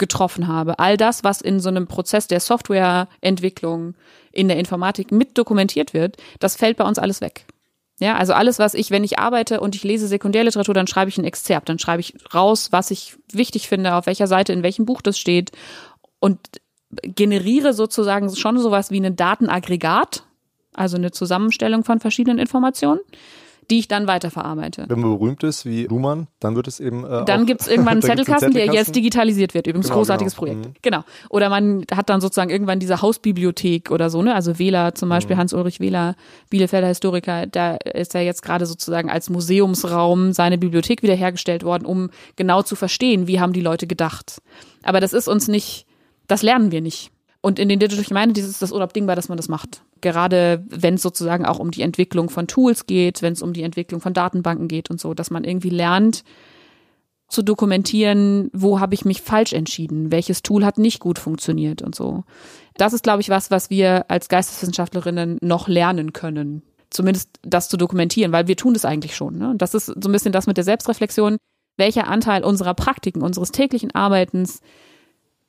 [0.00, 0.80] getroffen habe.
[0.80, 3.94] All das, was in so einem Prozess der Softwareentwicklung
[4.32, 7.46] in der Informatik mit dokumentiert wird, das fällt bei uns alles weg.
[8.00, 11.18] Ja, also alles, was ich, wenn ich arbeite und ich lese Sekundärliteratur, dann schreibe ich
[11.18, 14.86] ein Exzerpt, dann schreibe ich raus, was ich wichtig finde, auf welcher Seite, in welchem
[14.86, 15.52] Buch das steht
[16.18, 16.40] und
[17.02, 20.24] generiere sozusagen schon sowas wie ein Datenaggregat,
[20.74, 23.00] also eine Zusammenstellung von verschiedenen Informationen,
[23.70, 24.84] die ich dann weiterverarbeite.
[24.88, 27.04] Wenn man berühmt ist wie Luhmann, dann wird es eben.
[27.04, 29.66] Äh, dann gibt es irgendwann einen Zettelkasten, der jetzt digitalisiert wird.
[29.66, 30.44] Übrigens Genau, großartiges genau.
[30.52, 30.66] Projekt.
[30.66, 30.74] Mhm.
[30.82, 31.04] Genau.
[31.30, 34.34] Oder man hat dann sozusagen irgendwann diese Hausbibliothek oder so, ne?
[34.34, 35.40] Also Wähler, zum Beispiel Mhm.
[35.40, 36.16] Hans-Ulrich Wähler,
[36.50, 42.10] Bielefelder Historiker, da ist er jetzt gerade sozusagen als Museumsraum seine Bibliothek wiederhergestellt worden, um
[42.36, 44.42] genau zu verstehen, wie haben die Leute gedacht.
[44.82, 45.86] Aber das ist uns nicht,
[46.26, 47.10] das lernen wir nicht.
[47.42, 49.82] Und in den Digital Humanities ist das unabdingbar, dass man das macht.
[50.00, 53.62] Gerade wenn es sozusagen auch um die Entwicklung von Tools geht, wenn es um die
[53.62, 56.24] Entwicklung von Datenbanken geht und so, dass man irgendwie lernt
[57.30, 61.94] zu dokumentieren, wo habe ich mich falsch entschieden, welches Tool hat nicht gut funktioniert und
[61.94, 62.24] so.
[62.76, 66.62] Das ist, glaube ich, was, was wir als Geisteswissenschaftlerinnen noch lernen können.
[66.90, 69.38] Zumindest das zu dokumentieren, weil wir tun das eigentlich schon.
[69.38, 69.48] Ne?
[69.48, 71.36] Und das ist so ein bisschen das mit der Selbstreflexion.
[71.76, 74.60] Welcher Anteil unserer Praktiken, unseres täglichen Arbeitens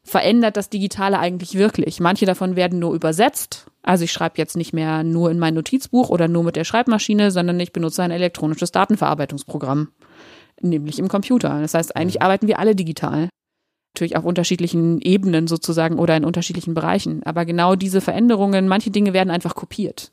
[0.03, 1.99] verändert das Digitale eigentlich wirklich.
[1.99, 3.70] Manche davon werden nur übersetzt.
[3.83, 7.31] Also ich schreibe jetzt nicht mehr nur in mein Notizbuch oder nur mit der Schreibmaschine,
[7.31, 9.89] sondern ich benutze ein elektronisches Datenverarbeitungsprogramm,
[10.61, 11.59] nämlich im Computer.
[11.61, 13.29] Das heißt, eigentlich arbeiten wir alle digital.
[13.95, 17.23] Natürlich auf unterschiedlichen Ebenen sozusagen oder in unterschiedlichen Bereichen.
[17.23, 20.11] Aber genau diese Veränderungen, manche Dinge werden einfach kopiert.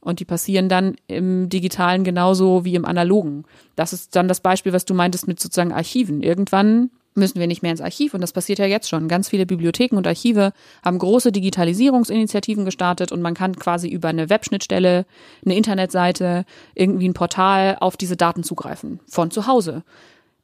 [0.00, 3.44] Und die passieren dann im Digitalen genauso wie im Analogen.
[3.76, 6.22] Das ist dann das Beispiel, was du meintest mit sozusagen Archiven.
[6.22, 6.90] Irgendwann
[7.20, 9.06] müssen wir nicht mehr ins Archiv und das passiert ja jetzt schon.
[9.06, 10.52] Ganz viele Bibliotheken und Archive
[10.84, 15.06] haben große Digitalisierungsinitiativen gestartet und man kann quasi über eine Webschnittstelle,
[15.44, 16.44] eine Internetseite,
[16.74, 18.98] irgendwie ein Portal auf diese Daten zugreifen.
[19.06, 19.84] Von zu Hause.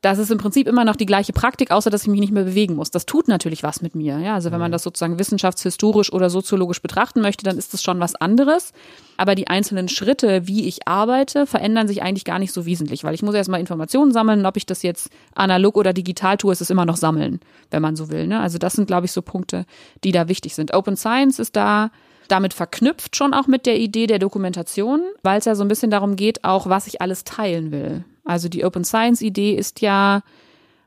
[0.07, 2.45] Das ist im Prinzip immer noch die gleiche Praktik, außer dass ich mich nicht mehr
[2.45, 2.93] bewegen muss.
[2.93, 4.21] Das tut natürlich was mit mir.
[4.21, 7.99] Ja, also wenn man das sozusagen wissenschaftshistorisch oder soziologisch betrachten möchte, dann ist das schon
[7.99, 8.73] was anderes.
[9.17, 13.17] Aber die einzelnen Schritte, wie ich arbeite, verändern sich eigentlich gar nicht so wesentlich, weil
[13.17, 14.47] ich muss erstmal Informationen sammeln.
[14.47, 17.41] Ob ich das jetzt analog oder digital tue, ist es immer noch sammeln,
[17.73, 18.29] wenn man so will.
[18.29, 18.39] Ne?
[18.39, 19.67] Also das sind, glaube ich, so Punkte,
[20.05, 20.73] die da wichtig sind.
[20.73, 21.91] Open Science ist da
[22.29, 25.91] damit verknüpft schon auch mit der Idee der Dokumentation, weil es ja so ein bisschen
[25.91, 28.05] darum geht, auch was ich alles teilen will.
[28.27, 30.22] Also die Open Science Idee ist ja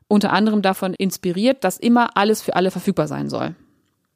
[0.06, 3.54] unter anderem davon inspiriert, dass immer alles für alle verfügbar sein soll.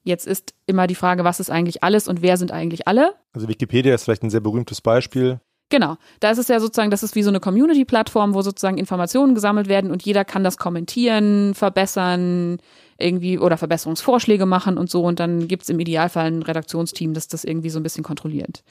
[0.02, 3.14] Jetzt ist immer die Frage, was ist eigentlich alles und wer sind eigentlich alle?
[3.32, 5.40] Also Wikipedia ist vielleicht ein sehr berühmtes Beispiel.
[5.70, 5.96] Genau.
[6.20, 9.66] Da ist es ja sozusagen, das ist wie so eine Community-Plattform, wo sozusagen Informationen gesammelt
[9.66, 12.58] werden und jeder kann das kommentieren, verbessern,
[12.98, 15.02] irgendwie oder Verbesserungsvorschläge machen und so.
[15.02, 18.62] Und dann gibt's im Idealfall ein Redaktionsteam, das das irgendwie so ein bisschen kontrolliert.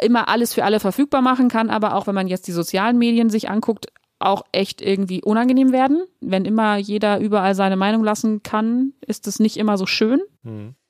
[0.00, 3.30] Immer alles für alle verfügbar machen kann, aber auch wenn man jetzt die sozialen Medien
[3.30, 3.86] sich anguckt,
[4.20, 6.04] auch echt irgendwie unangenehm werden.
[6.20, 10.20] Wenn immer jeder überall seine Meinung lassen kann, ist das nicht immer so schön.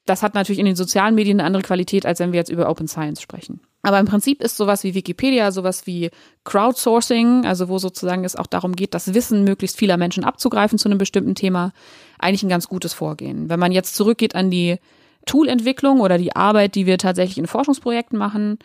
[0.07, 2.71] Das hat natürlich in den sozialen Medien eine andere Qualität, als wenn wir jetzt über
[2.71, 3.61] Open Science sprechen.
[3.83, 6.11] Aber im Prinzip ist sowas wie Wikipedia, sowas wie
[6.45, 10.89] Crowdsourcing, also wo sozusagen es auch darum geht, das Wissen möglichst vieler Menschen abzugreifen zu
[10.89, 11.73] einem bestimmten Thema,
[12.19, 13.49] eigentlich ein ganz gutes Vorgehen.
[13.51, 14.79] Wenn man jetzt zurückgeht an die
[15.27, 18.59] Toolentwicklung oder die Arbeit, die wir tatsächlich in Forschungsprojekten machen,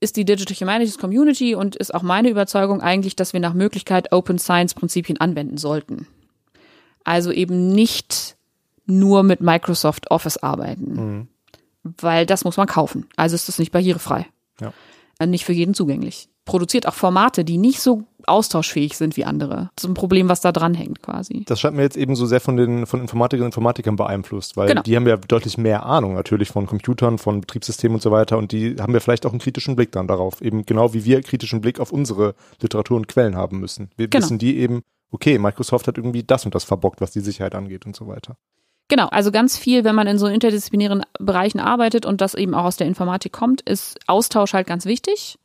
[0.00, 4.12] ist die Digital Humanities Community und ist auch meine Überzeugung eigentlich, dass wir nach Möglichkeit
[4.12, 6.06] Open Science Prinzipien anwenden sollten.
[7.04, 8.36] Also eben nicht
[8.86, 11.28] nur mit Microsoft Office arbeiten,
[11.82, 13.06] weil das muss man kaufen.
[13.16, 14.26] Also ist das nicht barrierefrei.
[14.60, 14.72] Ja.
[15.18, 16.28] Äh, Nicht für jeden zugänglich.
[16.48, 19.70] Produziert auch Formate, die nicht so austauschfähig sind wie andere.
[19.76, 21.44] Das ist ein Problem, was da dran hängt quasi.
[21.46, 24.68] Das scheint mir jetzt eben so sehr von den von Informatikerinnen und Informatikern beeinflusst, weil
[24.68, 24.82] Genau.
[24.82, 28.52] die haben ja deutlich mehr Ahnung natürlich von Computern, von Betriebssystemen und so weiter und
[28.52, 31.60] die haben ja vielleicht auch einen kritischen Blick dann darauf, eben genau wie wir kritischen
[31.60, 33.90] Blick auf unsere Literatur und Quellen haben müssen.
[33.96, 34.24] Wir Genau.
[34.24, 37.86] wissen die eben, okay, Microsoft hat irgendwie das und das verbockt, was die Sicherheit angeht
[37.86, 38.36] und so weiter.
[38.88, 42.64] Genau, also ganz viel, wenn man in so interdisziplinären Bereichen arbeitet und das eben auch
[42.64, 45.38] aus der Informatik kommt, ist Austausch halt ganz wichtig.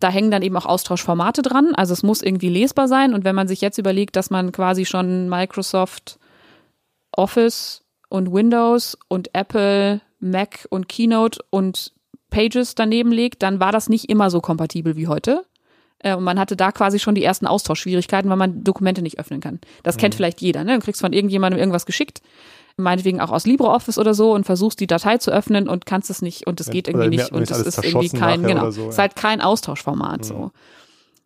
[0.00, 1.74] Da hängen dann eben auch Austauschformate dran.
[1.74, 3.14] Also es muss irgendwie lesbar sein.
[3.14, 6.18] Und wenn man sich jetzt überlegt, dass man quasi schon Microsoft
[7.12, 11.92] Office und Windows und Apple, Mac und Keynote und
[12.30, 15.44] Pages daneben legt, dann war das nicht immer so kompatibel wie heute.
[15.98, 19.40] Äh, Und man hatte da quasi schon die ersten Austauschschwierigkeiten, weil man Dokumente nicht öffnen
[19.40, 19.60] kann.
[19.82, 20.64] Das kennt vielleicht jeder.
[20.64, 20.78] Ne?
[20.78, 22.22] Du kriegst von irgendjemandem irgendwas geschickt,
[22.80, 26.22] meinetwegen auch aus LibreOffice oder so und versuchst die Datei zu öffnen und kannst es
[26.22, 28.88] nicht und es Ja, geht irgendwie nicht und es ist irgendwie kein, genau, so, es
[28.88, 29.02] ist ja.
[29.02, 30.50] halt kein Austauschformat so.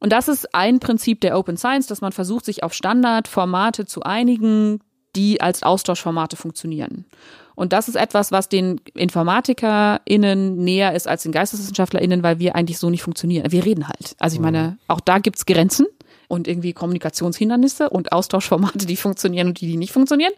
[0.01, 4.03] Und das ist ein Prinzip der Open Science, dass man versucht, sich auf Standardformate zu
[4.03, 4.81] einigen,
[5.17, 7.07] die als Austauschformate funktionieren.
[7.55, 12.79] Und das ist etwas, was den InformatikerInnen näher ist als den GeisteswissenschaftlerInnen, weil wir eigentlich
[12.79, 13.51] so nicht funktionieren.
[13.51, 14.17] Wir reden halt.
[14.19, 15.87] Also ich meine, auch da gibt's Grenzen
[16.29, 20.33] und irgendwie Kommunikationshindernisse und Austauschformate, die funktionieren und die, die nicht funktionieren.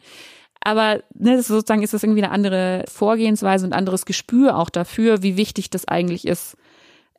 [0.61, 5.37] Aber ne, sozusagen ist das irgendwie eine andere Vorgehensweise und anderes Gespür auch dafür, wie
[5.37, 6.57] wichtig das eigentlich ist,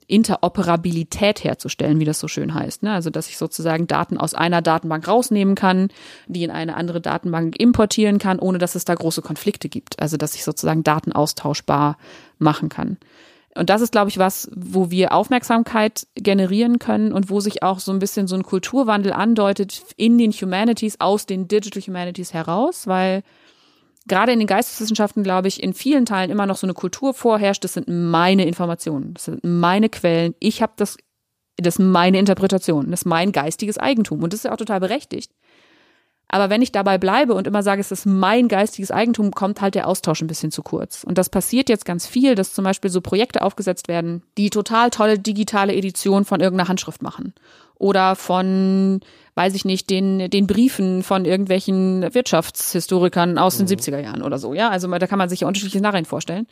[0.07, 2.81] Interoperabilität herzustellen, wie das so schön heißt.
[2.81, 2.93] Ne?
[2.93, 5.89] Also, dass ich sozusagen Daten aus einer Datenbank rausnehmen kann,
[6.27, 9.99] die in eine andere Datenbank importieren kann, ohne dass es da große Konflikte gibt.
[9.99, 11.97] Also, dass ich sozusagen Daten austauschbar
[12.39, 12.97] machen kann.
[13.57, 17.79] Und das ist, glaube ich, was, wo wir Aufmerksamkeit generieren können und wo sich auch
[17.79, 22.87] so ein bisschen so ein Kulturwandel andeutet in den Humanities, aus den Digital Humanities heraus,
[22.87, 23.23] weil
[24.07, 27.63] gerade in den Geisteswissenschaften, glaube ich, in vielen Teilen immer noch so eine Kultur vorherrscht,
[27.63, 30.97] das sind meine Informationen, das sind meine Quellen, ich habe das,
[31.57, 34.23] das ist meine Interpretation, das ist mein geistiges Eigentum.
[34.23, 35.31] Und das ist ja auch total berechtigt.
[36.29, 39.75] Aber wenn ich dabei bleibe und immer sage, es ist mein geistiges Eigentum, kommt halt
[39.75, 41.03] der Austausch ein bisschen zu kurz.
[41.03, 44.89] Und das passiert jetzt ganz viel, dass zum Beispiel so Projekte aufgesetzt werden, die total
[44.89, 47.33] tolle digitale Edition von irgendeiner Handschrift machen.
[47.75, 48.99] Oder von,
[49.35, 54.03] weiß ich nicht, den, den Briefen von irgendwelchen Wirtschaftshistorikern aus den 70er mhm.
[54.03, 54.53] Jahren oder so.
[54.53, 56.47] Ja, also da kann man sich ja unterschiedliche Nachrichten vorstellen.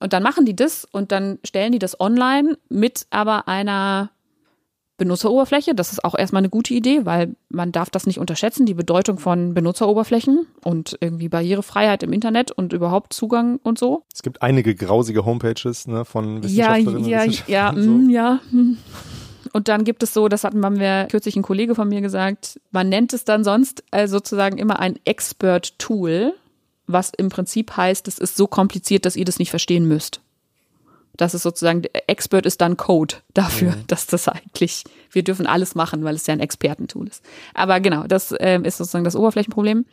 [0.00, 4.10] Und dann machen die das und dann stellen die das online mit aber einer
[4.96, 5.74] Benutzeroberfläche.
[5.74, 9.18] Das ist auch erstmal eine gute Idee, weil man darf das nicht unterschätzen, die Bedeutung
[9.18, 14.02] von Benutzeroberflächen und irgendwie Barrierefreiheit im Internet und überhaupt Zugang und so.
[14.12, 17.90] Es gibt einige grausige Homepages ne, von Wissenschaftlerinnen ja, ja, und Ja, so.
[17.90, 18.40] mm, ja.
[18.50, 18.78] Hm.
[19.52, 22.88] Und dann gibt es so, das hatten wir kürzlich ein Kollege von mir gesagt, man
[22.88, 26.34] nennt es dann sonst also sozusagen immer ein Expert-Tool,
[26.86, 30.20] was im Prinzip heißt, es ist so kompliziert, dass ihr das nicht verstehen müsst.
[31.16, 33.86] Das ist sozusagen, Expert ist dann Code dafür, mhm.
[33.86, 37.24] dass das eigentlich, wir dürfen alles machen, weil es ja ein Expertentool ist.
[37.54, 39.84] Aber genau, das äh, ist sozusagen das Oberflächenproblem.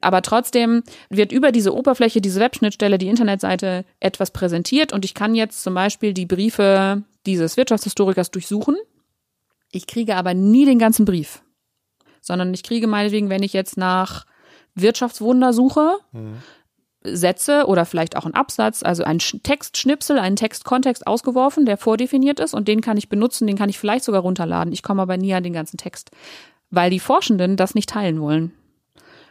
[0.00, 5.34] Aber trotzdem wird über diese Oberfläche, diese Webschnittstelle, die Internetseite etwas präsentiert und ich kann
[5.34, 8.76] jetzt zum Beispiel die Briefe dieses Wirtschaftshistorikers durchsuchen.
[9.70, 11.42] Ich kriege aber nie den ganzen Brief,
[12.20, 14.26] sondern ich kriege meinetwegen, wenn ich jetzt nach
[14.74, 16.38] Wirtschaftswunder suche, mhm.
[17.04, 22.54] Sätze oder vielleicht auch ein Absatz, also ein Textschnipsel, einen Textkontext ausgeworfen, der vordefiniert ist
[22.54, 24.72] und den kann ich benutzen, den kann ich vielleicht sogar runterladen.
[24.72, 26.10] Ich komme aber nie an den ganzen Text,
[26.70, 28.52] weil die Forschenden das nicht teilen wollen.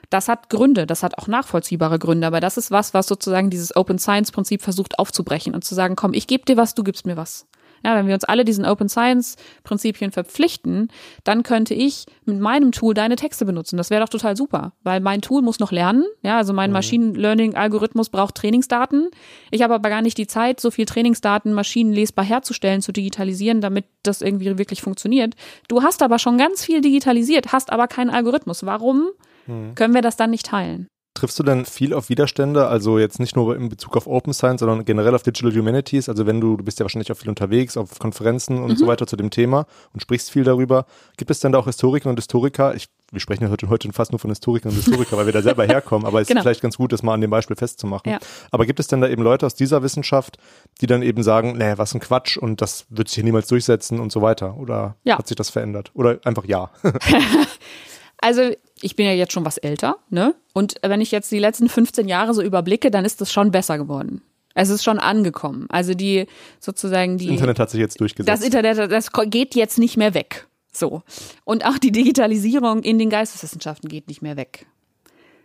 [0.09, 3.73] Das hat Gründe, das hat auch nachvollziehbare Gründe, aber das ist was, was sozusagen dieses
[3.75, 7.05] Open Science Prinzip versucht aufzubrechen und zu sagen, komm, ich gebe dir was, du gibst
[7.05, 7.47] mir was.
[7.83, 10.89] Ja, wenn wir uns alle diesen Open Science Prinzipien verpflichten,
[11.23, 13.77] dann könnte ich mit meinem Tool deine Texte benutzen.
[13.77, 16.03] Das wäre doch total super, weil mein Tool muss noch lernen.
[16.21, 16.73] Ja, also mein mhm.
[16.73, 19.09] Machine Learning Algorithmus braucht Trainingsdaten.
[19.49, 23.85] Ich habe aber gar nicht die Zeit, so viel Trainingsdaten maschinenlesbar herzustellen, zu digitalisieren, damit
[24.03, 25.35] das irgendwie wirklich funktioniert.
[25.67, 28.65] Du hast aber schon ganz viel digitalisiert, hast aber keinen Algorithmus.
[28.65, 29.09] Warum
[29.47, 29.75] mhm.
[29.75, 30.87] können wir das dann nicht teilen?
[31.21, 34.61] Triffst du denn viel auf Widerstände, also jetzt nicht nur in Bezug auf Open Science,
[34.61, 36.09] sondern generell auf Digital Humanities?
[36.09, 38.75] Also wenn du, du bist ja wahrscheinlich auch viel unterwegs, auf Konferenzen und mhm.
[38.75, 40.87] so weiter zu dem Thema und sprichst viel darüber.
[41.17, 42.73] Gibt es denn da auch Historiker und Historiker?
[42.73, 45.43] Ich, wir sprechen ja heute, heute fast nur von Historikern und Historiker, weil wir da
[45.43, 46.39] selber herkommen, aber es genau.
[46.39, 48.13] ist vielleicht ganz gut, das mal an dem Beispiel festzumachen.
[48.13, 48.17] Ja.
[48.49, 50.39] Aber gibt es denn da eben Leute aus dieser Wissenschaft,
[50.81, 53.99] die dann eben sagen, nee, was ein Quatsch und das wird sich hier niemals durchsetzen
[53.99, 54.57] und so weiter?
[54.57, 55.19] Oder ja.
[55.19, 55.91] hat sich das verändert?
[55.93, 56.71] Oder einfach ja?
[58.17, 60.35] also ich bin ja jetzt schon was älter, ne?
[60.53, 63.77] Und wenn ich jetzt die letzten 15 Jahre so überblicke, dann ist das schon besser
[63.77, 64.21] geworden.
[64.53, 65.67] Es ist schon angekommen.
[65.69, 66.27] Also die
[66.59, 67.27] sozusagen die.
[67.27, 68.29] Das Internet hat sich jetzt durchgesetzt.
[68.29, 70.47] Das Internet, das geht jetzt nicht mehr weg.
[70.73, 71.03] So.
[71.43, 74.65] Und auch die Digitalisierung in den Geisteswissenschaften geht nicht mehr weg.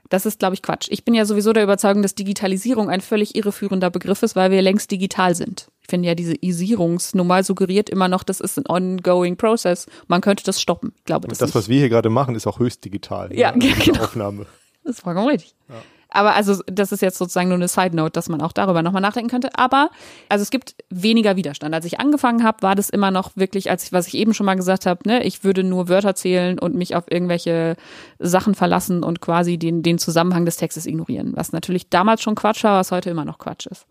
[0.08, 0.86] Das ist, glaube ich, Quatsch.
[0.90, 4.62] Ich bin ja sowieso der Überzeugung, dass Digitalisierung ein völlig irreführender Begriff ist, weil wir
[4.62, 5.66] längst digital sind.
[5.86, 9.86] Ich finde ja, diese Isierungsnummer suggeriert immer noch, das ist ein ongoing process.
[10.08, 10.92] Man könnte das stoppen.
[10.96, 13.32] Ich glaube, das, das was wir hier gerade machen, ist auch höchst digital.
[13.32, 14.02] Ja, ja genau.
[14.02, 14.46] Aufnahme.
[14.82, 15.54] Das ist vollkommen richtig.
[15.68, 15.76] Ja.
[16.08, 19.00] Aber also das ist jetzt sozusagen nur eine Side Note, dass man auch darüber nochmal
[19.00, 19.50] nachdenken könnte.
[19.56, 19.90] Aber
[20.28, 21.72] also es gibt weniger Widerstand.
[21.72, 24.46] Als ich angefangen habe, war das immer noch wirklich, als ich, was ich eben schon
[24.46, 27.76] mal gesagt habe, ne, ich würde nur Wörter zählen und mich auf irgendwelche
[28.18, 31.32] Sachen verlassen und quasi den, den Zusammenhang des Textes ignorieren.
[31.36, 33.86] Was natürlich damals schon Quatsch war, was heute immer noch Quatsch ist.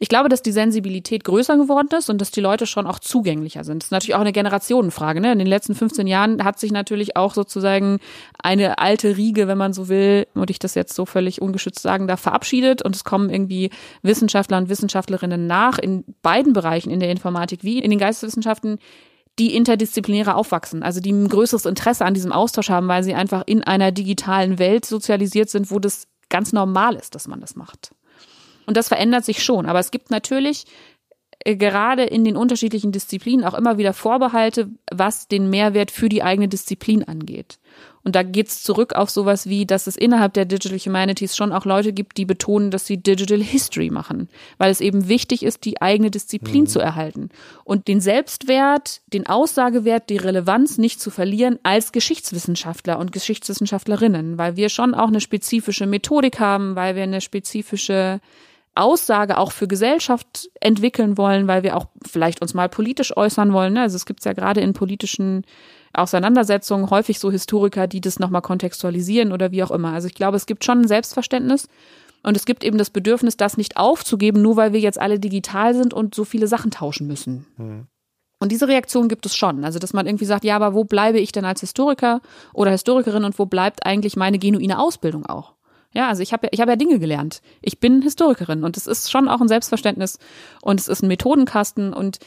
[0.00, 3.64] Ich glaube, dass die Sensibilität größer geworden ist und dass die Leute schon auch zugänglicher
[3.64, 3.82] sind.
[3.82, 5.20] Das ist natürlich auch eine Generationenfrage.
[5.20, 5.32] Ne?
[5.32, 7.98] In den letzten 15 Jahren hat sich natürlich auch sozusagen
[8.40, 12.06] eine alte Riege, wenn man so will, und ich das jetzt so völlig ungeschützt sagen
[12.06, 13.70] darf, verabschiedet und es kommen irgendwie
[14.02, 18.78] Wissenschaftler und Wissenschaftlerinnen nach in beiden Bereichen, in der Informatik wie in den Geisteswissenschaften,
[19.38, 23.44] die interdisziplinärer aufwachsen, also die ein größeres Interesse an diesem Austausch haben, weil sie einfach
[23.46, 27.92] in einer digitalen Welt sozialisiert sind, wo das ganz normal ist, dass man das macht.
[28.68, 29.64] Und das verändert sich schon.
[29.64, 30.66] Aber es gibt natürlich
[31.38, 36.22] äh, gerade in den unterschiedlichen Disziplinen auch immer wieder Vorbehalte, was den Mehrwert für die
[36.22, 37.58] eigene Disziplin angeht.
[38.04, 41.64] Und da geht's zurück auf sowas wie, dass es innerhalb der Digital Humanities schon auch
[41.64, 45.80] Leute gibt, die betonen, dass sie Digital History machen, weil es eben wichtig ist, die
[45.80, 46.66] eigene Disziplin mhm.
[46.66, 47.30] zu erhalten
[47.64, 54.56] und den Selbstwert, den Aussagewert, die Relevanz nicht zu verlieren als Geschichtswissenschaftler und Geschichtswissenschaftlerinnen, weil
[54.56, 58.20] wir schon auch eine spezifische Methodik haben, weil wir eine spezifische
[58.78, 63.74] Aussage auch für Gesellschaft entwickeln wollen, weil wir auch vielleicht uns mal politisch äußern wollen.
[63.74, 63.82] Ne?
[63.82, 65.44] Also es gibt ja gerade in politischen
[65.92, 69.92] Auseinandersetzungen häufig so Historiker, die das nochmal kontextualisieren oder wie auch immer.
[69.92, 71.68] Also ich glaube, es gibt schon ein Selbstverständnis.
[72.24, 75.72] Und es gibt eben das Bedürfnis, das nicht aufzugeben, nur weil wir jetzt alle digital
[75.74, 77.46] sind und so viele Sachen tauschen müssen.
[77.56, 77.86] Mhm.
[78.40, 79.64] Und diese Reaktion gibt es schon.
[79.64, 82.20] Also, dass man irgendwie sagt, ja, aber wo bleibe ich denn als Historiker
[82.52, 85.54] oder Historikerin und wo bleibt eigentlich meine genuine Ausbildung auch?
[85.94, 87.40] Ja, also ich habe ja, ich habe ja Dinge gelernt.
[87.62, 90.18] Ich bin Historikerin und es ist schon auch ein Selbstverständnis
[90.60, 92.18] und es ist ein Methodenkasten und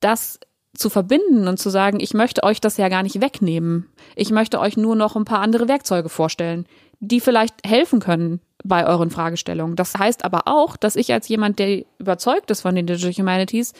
[0.00, 0.38] das
[0.74, 3.88] zu verbinden und zu sagen, ich möchte euch das ja gar nicht wegnehmen.
[4.14, 6.66] Ich möchte euch nur noch ein paar andere Werkzeuge vorstellen,
[7.00, 9.76] die vielleicht helfen können bei euren Fragestellungen.
[9.76, 13.72] Das heißt aber auch, dass ich als jemand, der überzeugt ist von den Digital Humanities,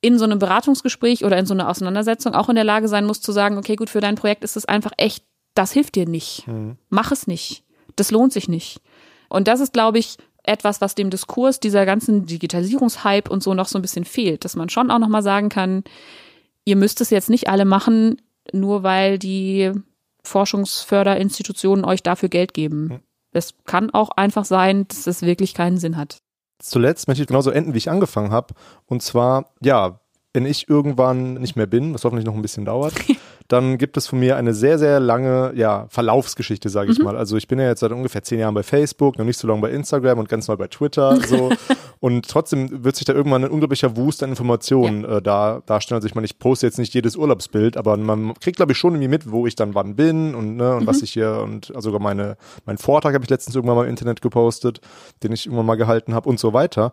[0.00, 3.20] in so einem Beratungsgespräch oder in so einer Auseinandersetzung auch in der Lage sein muss
[3.20, 6.46] zu sagen, okay, gut, für dein Projekt ist es einfach echt, das hilft dir nicht.
[6.46, 6.78] Mhm.
[6.88, 7.64] Mach es nicht.
[7.96, 8.80] Das lohnt sich nicht.
[9.28, 13.68] Und das ist, glaube ich, etwas, was dem Diskurs dieser ganzen Digitalisierungshype und so noch
[13.68, 15.84] so ein bisschen fehlt, dass man schon auch noch mal sagen kann,
[16.64, 18.20] ihr müsst es jetzt nicht alle machen,
[18.52, 19.72] nur weil die
[20.24, 23.00] Forschungsförderinstitutionen euch dafür Geld geben.
[23.32, 26.20] Es kann auch einfach sein, dass es wirklich keinen Sinn hat.
[26.58, 28.54] Zuletzt möchte ich genauso enden, wie ich angefangen habe.
[28.86, 30.00] Und zwar, ja,
[30.32, 32.94] wenn ich irgendwann nicht mehr bin, was hoffentlich noch ein bisschen dauert,
[33.50, 37.06] dann gibt es von mir eine sehr, sehr lange ja, Verlaufsgeschichte, sage ich mhm.
[37.06, 37.16] mal.
[37.16, 39.60] Also ich bin ja jetzt seit ungefähr zehn Jahren bei Facebook, noch nicht so lange
[39.60, 41.16] bei Instagram und ganz neu bei Twitter.
[41.16, 41.50] So.
[42.00, 45.16] und trotzdem wird sich da irgendwann ein unglaublicher Wust an Informationen ja.
[45.16, 45.96] äh, da, darstellen.
[45.96, 48.94] Also ich meine, ich poste jetzt nicht jedes Urlaubsbild, aber man kriegt, glaube ich, schon
[48.94, 50.86] irgendwie mit, wo ich dann wann bin und, ne, und mhm.
[50.86, 52.36] was ich hier und also sogar meine,
[52.66, 54.80] meinen Vortrag habe ich letztens irgendwann mal im Internet gepostet,
[55.24, 56.92] den ich irgendwann mal gehalten habe und so weiter.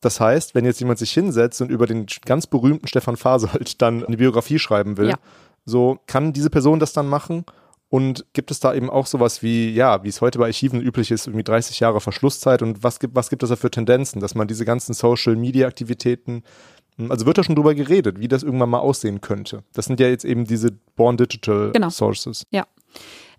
[0.00, 4.02] Das heißt, wenn jetzt jemand sich hinsetzt und über den ganz berühmten Stefan Fasold dann
[4.02, 5.18] eine Biografie schreiben will, ja.
[5.64, 7.44] So kann diese Person das dann machen
[7.88, 11.10] und gibt es da eben auch sowas wie, ja, wie es heute bei Archiven üblich
[11.10, 14.34] ist, irgendwie 30 Jahre Verschlusszeit und was gibt, was gibt es da für Tendenzen, dass
[14.34, 16.44] man diese ganzen Social Media Aktivitäten,
[16.96, 19.64] hm, also wird da schon drüber geredet, wie das irgendwann mal aussehen könnte.
[19.72, 21.90] Das sind ja jetzt eben diese Born Digital genau.
[21.90, 22.44] Sources.
[22.50, 22.64] Ja.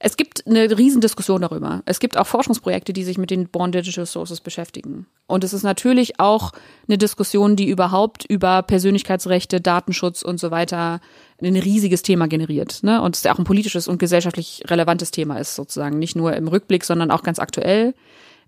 [0.03, 1.83] Es gibt eine Riesendiskussion darüber.
[1.85, 5.05] Es gibt auch Forschungsprojekte, die sich mit den Born Digital Sources beschäftigen.
[5.27, 6.53] Und es ist natürlich auch
[6.87, 11.01] eine Diskussion, die überhaupt über Persönlichkeitsrechte, Datenschutz und so weiter
[11.39, 12.81] ein riesiges Thema generiert.
[12.81, 12.99] Ne?
[12.99, 15.99] Und es auch ein politisches und gesellschaftlich relevantes Thema ist, sozusagen.
[15.99, 17.93] Nicht nur im Rückblick, sondern auch ganz aktuell.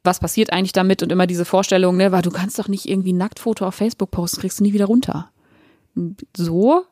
[0.03, 1.03] Was passiert eigentlich damit?
[1.03, 4.09] Und immer diese Vorstellung, ne, weil du kannst doch nicht irgendwie ein Nacktfoto auf Facebook
[4.09, 5.29] posten, kriegst du nie wieder runter.
[6.35, 6.83] So?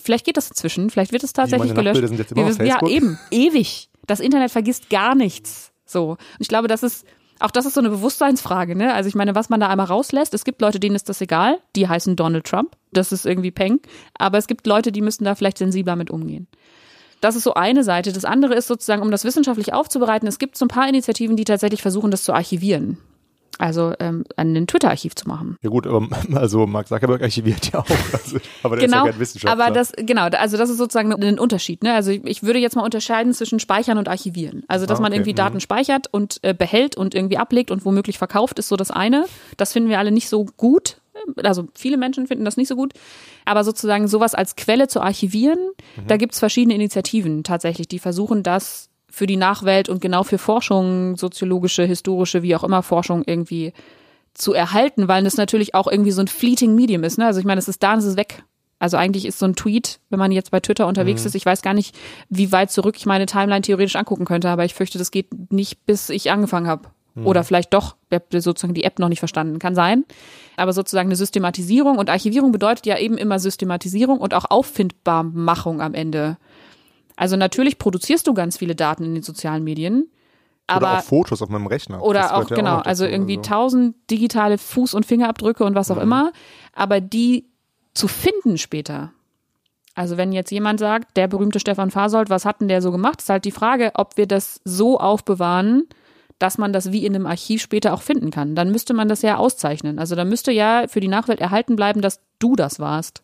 [0.00, 2.06] Vielleicht geht das inzwischen, vielleicht wird es tatsächlich gelöscht.
[2.06, 3.88] Sind jetzt immer wissen, ja, eben, ewig.
[4.06, 5.72] Das Internet vergisst gar nichts.
[5.84, 6.10] So.
[6.10, 7.06] Und ich glaube, das ist,
[7.40, 8.94] auch das ist so eine Bewusstseinsfrage, ne?
[8.94, 11.58] Also ich meine, was man da einmal rauslässt, es gibt Leute, denen ist das egal,
[11.76, 13.80] die heißen Donald Trump, das ist irgendwie Peng,
[14.18, 16.46] aber es gibt Leute, die müssen da vielleicht sensibler mit umgehen.
[17.20, 18.12] Das ist so eine Seite.
[18.12, 21.44] Das andere ist sozusagen, um das wissenschaftlich aufzubereiten, es gibt so ein paar Initiativen, die
[21.44, 22.98] tatsächlich versuchen, das zu archivieren.
[23.58, 25.56] Also ähm, ein Twitter-Archiv zu machen.
[25.62, 27.86] Ja gut, aber also Mark Zuckerberg archiviert ja auch.
[28.12, 29.64] Also, aber der genau, ist ja kein Wissenschaftler.
[29.64, 31.82] Aber das, genau, also das ist sozusagen ein Unterschied.
[31.82, 31.94] Ne?
[31.94, 34.62] Also ich, ich würde jetzt mal unterscheiden zwischen Speichern und Archivieren.
[34.68, 35.02] Also dass ah, okay.
[35.02, 35.36] man irgendwie mhm.
[35.36, 39.26] Daten speichert und äh, behält und irgendwie ablegt und womöglich verkauft, ist so das eine.
[39.56, 40.98] Das finden wir alle nicht so gut.
[41.42, 42.92] Also viele Menschen finden das nicht so gut.
[43.44, 45.58] Aber sozusagen sowas als Quelle zu archivieren,
[45.96, 46.06] mhm.
[46.06, 51.16] da gibt's verschiedene Initiativen tatsächlich, die versuchen das für die Nachwelt und genau für Forschung,
[51.16, 53.72] soziologische, historische, wie auch immer Forschung irgendwie
[54.34, 57.18] zu erhalten, weil das natürlich auch irgendwie so ein fleeting Medium ist.
[57.18, 57.26] Ne?
[57.26, 58.42] Also ich meine, es ist da und es ist weg.
[58.80, 61.28] Also eigentlich ist so ein Tweet, wenn man jetzt bei Twitter unterwegs mhm.
[61.28, 61.96] ist, ich weiß gar nicht,
[62.28, 65.86] wie weit zurück ich meine Timeline theoretisch angucken könnte, aber ich fürchte, das geht nicht,
[65.86, 66.88] bis ich angefangen habe.
[67.14, 67.26] Mhm.
[67.26, 69.60] Oder vielleicht doch, ich habe sozusagen die App noch nicht verstanden.
[69.60, 70.04] Kann sein.
[70.56, 75.94] Aber sozusagen eine Systematisierung und Archivierung bedeutet ja eben immer Systematisierung und auch Auffindbarmachung am
[75.94, 76.36] Ende.
[77.16, 80.10] Also natürlich produzierst du ganz viele Daten in den sozialen Medien.
[80.66, 82.02] Aber oder auch Fotos auf meinem Rechner.
[82.02, 83.50] Oder auch, genau, auch also irgendwie also.
[83.50, 86.02] tausend digitale Fuß- und Fingerabdrücke und was auch mhm.
[86.02, 86.32] immer.
[86.72, 87.46] Aber die
[87.92, 89.12] zu finden später.
[89.94, 93.20] Also wenn jetzt jemand sagt, der berühmte Stefan Fasold, was hat denn der so gemacht?
[93.20, 95.84] Ist halt die Frage, ob wir das so aufbewahren,
[96.40, 98.56] dass man das wie in einem Archiv später auch finden kann.
[98.56, 100.00] Dann müsste man das ja auszeichnen.
[100.00, 103.23] Also dann müsste ja für die Nachwelt erhalten bleiben, dass du das warst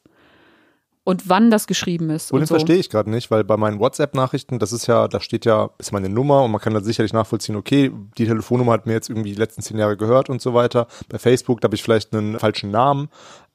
[1.04, 2.32] und wann das geschrieben ist.
[2.32, 2.54] Und, und so.
[2.54, 5.92] verstehe ich gerade nicht, weil bei meinen WhatsApp-Nachrichten, das ist ja, da steht ja, ist
[5.92, 9.32] meine Nummer und man kann da sicherlich nachvollziehen, okay, die Telefonnummer hat mir jetzt irgendwie
[9.32, 10.86] die letzten zehn Jahre gehört und so weiter.
[11.08, 13.08] Bei Facebook, da habe ich vielleicht einen falschen Namen,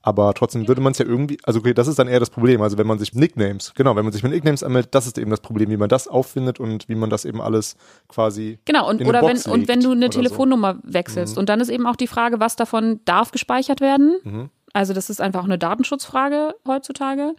[0.06, 2.62] aber trotzdem würde man es ja irgendwie, also okay, das ist dann eher das Problem.
[2.62, 5.32] Also wenn man sich Nicknames, genau, wenn man sich mit Nicknames anmeldet, das ist eben
[5.32, 7.76] das Problem, wie man das auffindet und wie man das eben alles
[8.08, 8.60] quasi.
[8.66, 10.94] Genau, und oder wenn, und wenn du eine Telefonnummer so.
[10.94, 11.36] wechselst.
[11.36, 11.40] Mhm.
[11.40, 14.20] Und dann ist eben auch die Frage, was davon darf gespeichert werden.
[14.24, 14.50] Mhm.
[14.76, 17.34] Also das ist einfach eine Datenschutzfrage heutzutage.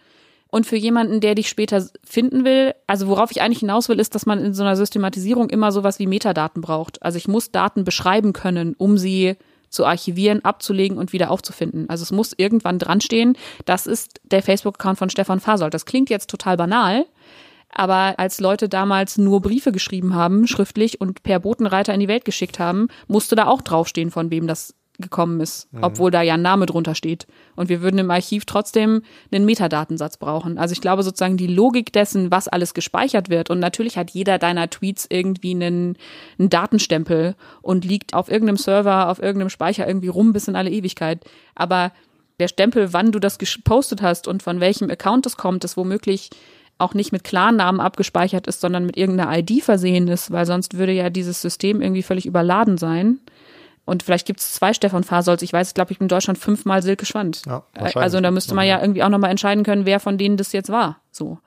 [0.48, 4.14] Und für jemanden, der dich später finden will, also worauf ich eigentlich hinaus will, ist,
[4.14, 7.02] dass man in so einer Systematisierung immer sowas wie Metadaten braucht.
[7.02, 9.36] Also ich muss Daten beschreiben können, um sie
[9.68, 11.90] zu archivieren, abzulegen und wieder aufzufinden.
[11.90, 15.74] Also es muss irgendwann dran stehen, das ist der Facebook-Account von Stefan Fasold.
[15.74, 17.04] Das klingt jetzt total banal,
[17.78, 22.24] Aber als Leute damals nur Briefe geschrieben haben, schriftlich und per Botenreiter in die Welt
[22.24, 25.82] geschickt haben, musste da auch draufstehen, von wem das gekommen ist, mhm.
[25.82, 27.26] obwohl da ja ein Name drunter steht.
[27.54, 30.58] Und wir würden im Archiv trotzdem einen Metadatensatz brauchen.
[30.58, 33.50] Also ich glaube sozusagen die Logik dessen, was alles gespeichert wird.
[33.50, 35.96] Und natürlich hat jeder deiner Tweets irgendwie einen,
[36.38, 40.70] einen Datenstempel und liegt auf irgendeinem Server, auf irgendeinem Speicher irgendwie rum bis in alle
[40.70, 41.24] Ewigkeit.
[41.54, 41.92] Aber
[42.38, 46.30] der Stempel, wann du das gepostet hast und von welchem Account es kommt, das womöglich
[46.78, 50.92] auch nicht mit Klarnamen abgespeichert ist, sondern mit irgendeiner ID versehen ist, weil sonst würde
[50.92, 53.20] ja dieses System irgendwie völlig überladen sein.
[53.86, 55.42] Und vielleicht gibt es zwei Stefan Fasolz.
[55.42, 57.42] Ich weiß, glaube ich, in Deutschland fünfmal Silke Schwand.
[57.46, 57.62] Ja,
[57.94, 60.70] also da müsste man ja irgendwie auch nochmal entscheiden können, wer von denen das jetzt
[60.70, 61.00] war.
[61.12, 61.38] So.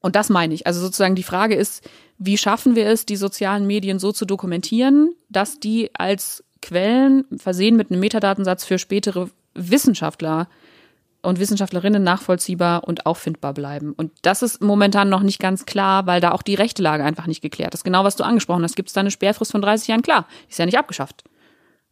[0.00, 0.66] Und das meine ich.
[0.66, 5.14] Also sozusagen die Frage ist, wie schaffen wir es, die sozialen Medien so zu dokumentieren,
[5.28, 10.48] dass die als Quellen versehen mit einem Metadatensatz für spätere Wissenschaftler
[11.22, 13.92] und Wissenschaftlerinnen nachvollziehbar und auffindbar bleiben.
[13.92, 17.26] Und das ist momentan noch nicht ganz klar, weil da auch die rechte Lage einfach
[17.26, 17.84] nicht geklärt ist.
[17.84, 18.76] Genau, was du angesprochen hast.
[18.76, 20.02] Gibt es da eine Sperrfrist von 30 Jahren?
[20.02, 21.24] Klar, ist ja nicht abgeschafft.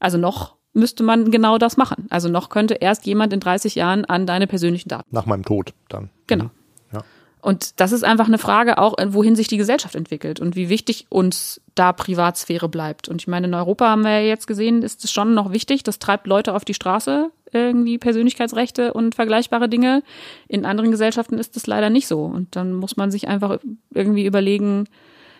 [0.04, 2.08] Also noch müsste man genau das machen.
[2.10, 5.08] Also noch könnte erst jemand in 30 Jahren an deine persönlichen Daten.
[5.10, 6.10] Nach meinem Tod dann.
[6.26, 6.44] Genau.
[6.44, 6.50] Mhm.
[6.92, 7.04] Ja.
[7.40, 11.06] Und das ist einfach eine Frage auch, wohin sich die Gesellschaft entwickelt und wie wichtig
[11.08, 13.08] uns da Privatsphäre bleibt.
[13.08, 15.84] Und ich meine, in Europa haben wir ja jetzt gesehen, ist es schon noch wichtig.
[15.84, 20.02] Das treibt Leute auf die Straße, irgendwie Persönlichkeitsrechte und vergleichbare Dinge.
[20.48, 22.26] In anderen Gesellschaften ist es leider nicht so.
[22.26, 23.58] Und dann muss man sich einfach
[23.94, 24.84] irgendwie überlegen,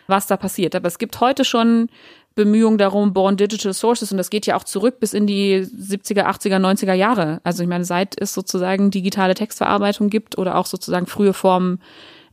[0.07, 0.73] was da passiert.
[0.73, 1.89] Aber es gibt heute schon
[2.35, 6.25] Bemühungen darum, Born Digital Sources, und das geht ja auch zurück bis in die 70er,
[6.25, 7.39] 80er, 90er Jahre.
[7.43, 11.79] Also ich meine, seit es sozusagen digitale Textverarbeitung gibt oder auch sozusagen frühe Formen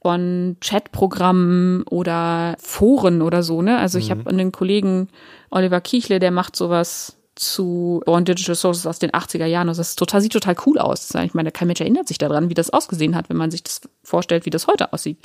[0.02, 3.78] von Chatprogrammen oder Foren oder so, ne?
[3.78, 4.10] Also ich mhm.
[4.10, 5.08] habe einen Kollegen
[5.50, 9.68] Oliver Kiechle, der macht sowas zu Born Digital Sources aus den 80er Jahren.
[9.68, 11.14] Also das total, sieht total cool aus.
[11.14, 13.80] Ich meine, kein Mensch erinnert sich daran, wie das ausgesehen hat, wenn man sich das
[14.02, 15.18] vorstellt, wie das heute aussieht.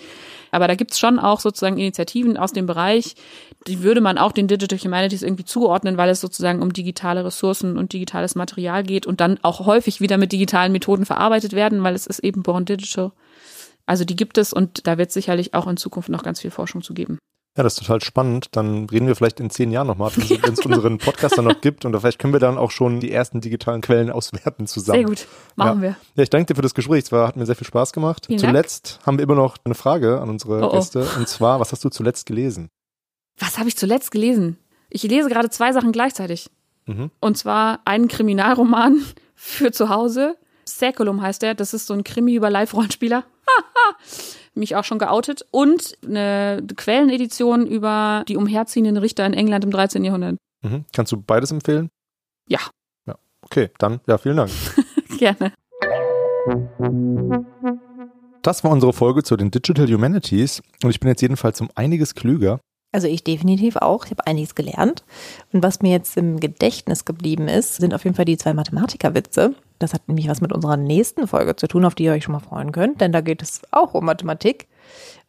[0.51, 3.15] Aber da gibt's schon auch sozusagen Initiativen aus dem Bereich,
[3.67, 7.77] die würde man auch den Digital Humanities irgendwie zuordnen, weil es sozusagen um digitale Ressourcen
[7.77, 11.95] und digitales Material geht und dann auch häufig wieder mit digitalen Methoden verarbeitet werden, weil
[11.95, 13.11] es ist eben Born Digital.
[13.85, 16.81] Also die gibt es und da wird sicherlich auch in Zukunft noch ganz viel Forschung
[16.81, 17.17] zu geben.
[17.57, 18.49] Ja, das ist total spannend.
[18.51, 21.59] Dann reden wir vielleicht in zehn Jahren nochmal, wenn es ja, unseren Podcast dann noch
[21.59, 21.85] gibt.
[21.85, 24.99] Und vielleicht können wir dann auch schon die ersten digitalen Quellen auswerten zusammen.
[24.99, 25.81] Sehr gut, machen ja.
[25.81, 25.95] wir.
[26.15, 27.05] Ja, ich danke dir für das Gespräch.
[27.05, 28.27] Es war, hat mir sehr viel Spaß gemacht.
[28.27, 29.07] Vielen zuletzt Dank.
[29.07, 30.71] haben wir immer noch eine Frage an unsere oh, oh.
[30.71, 31.07] Gäste.
[31.17, 32.69] Und zwar, was hast du zuletzt gelesen?
[33.39, 34.57] Was habe ich zuletzt gelesen?
[34.91, 36.51] Ich lese gerade zwei Sachen gleichzeitig.
[36.85, 37.09] Mhm.
[37.19, 39.01] Und zwar einen Kriminalroman
[39.33, 40.37] für zu Hause.
[40.63, 41.55] Säkulum heißt der.
[41.55, 43.23] Das ist so ein Krimi über Live-Rollenspieler.
[44.57, 50.03] mich auch schon geoutet und eine Quellenedition über die umherziehenden Richter in England im 13.
[50.03, 50.37] Jahrhundert.
[50.63, 50.85] Mhm.
[50.93, 51.89] Kannst du beides empfehlen?
[52.49, 52.59] Ja.
[53.05, 54.51] Ja, okay, dann ja, vielen Dank.
[55.17, 55.53] Gerne.
[58.41, 62.15] Das war unsere Folge zu den Digital Humanities und ich bin jetzt jedenfalls um einiges
[62.15, 62.59] klüger.
[62.91, 64.05] Also ich definitiv auch.
[64.05, 65.03] Ich habe einiges gelernt.
[65.51, 69.55] Und was mir jetzt im Gedächtnis geblieben ist, sind auf jeden Fall die zwei Mathematikerwitze.
[69.79, 72.31] Das hat nämlich was mit unserer nächsten Folge zu tun, auf die ihr euch schon
[72.31, 74.67] mal freuen könnt, denn da geht es auch um Mathematik.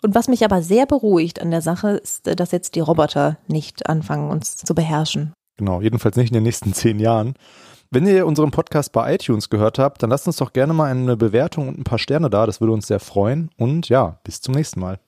[0.02, 3.88] Und was mich aber sehr beruhigt an der Sache ist, dass jetzt die Roboter nicht
[3.88, 5.34] anfangen, uns zu beherrschen.
[5.58, 7.34] Genau, jedenfalls nicht in den nächsten zehn Jahren.
[7.90, 11.16] Wenn ihr unseren Podcast bei iTunes gehört habt, dann lasst uns doch gerne mal eine
[11.16, 12.46] Bewertung und ein paar Sterne da.
[12.46, 13.50] Das würde uns sehr freuen.
[13.56, 15.00] Und ja, bis zum nächsten Mal.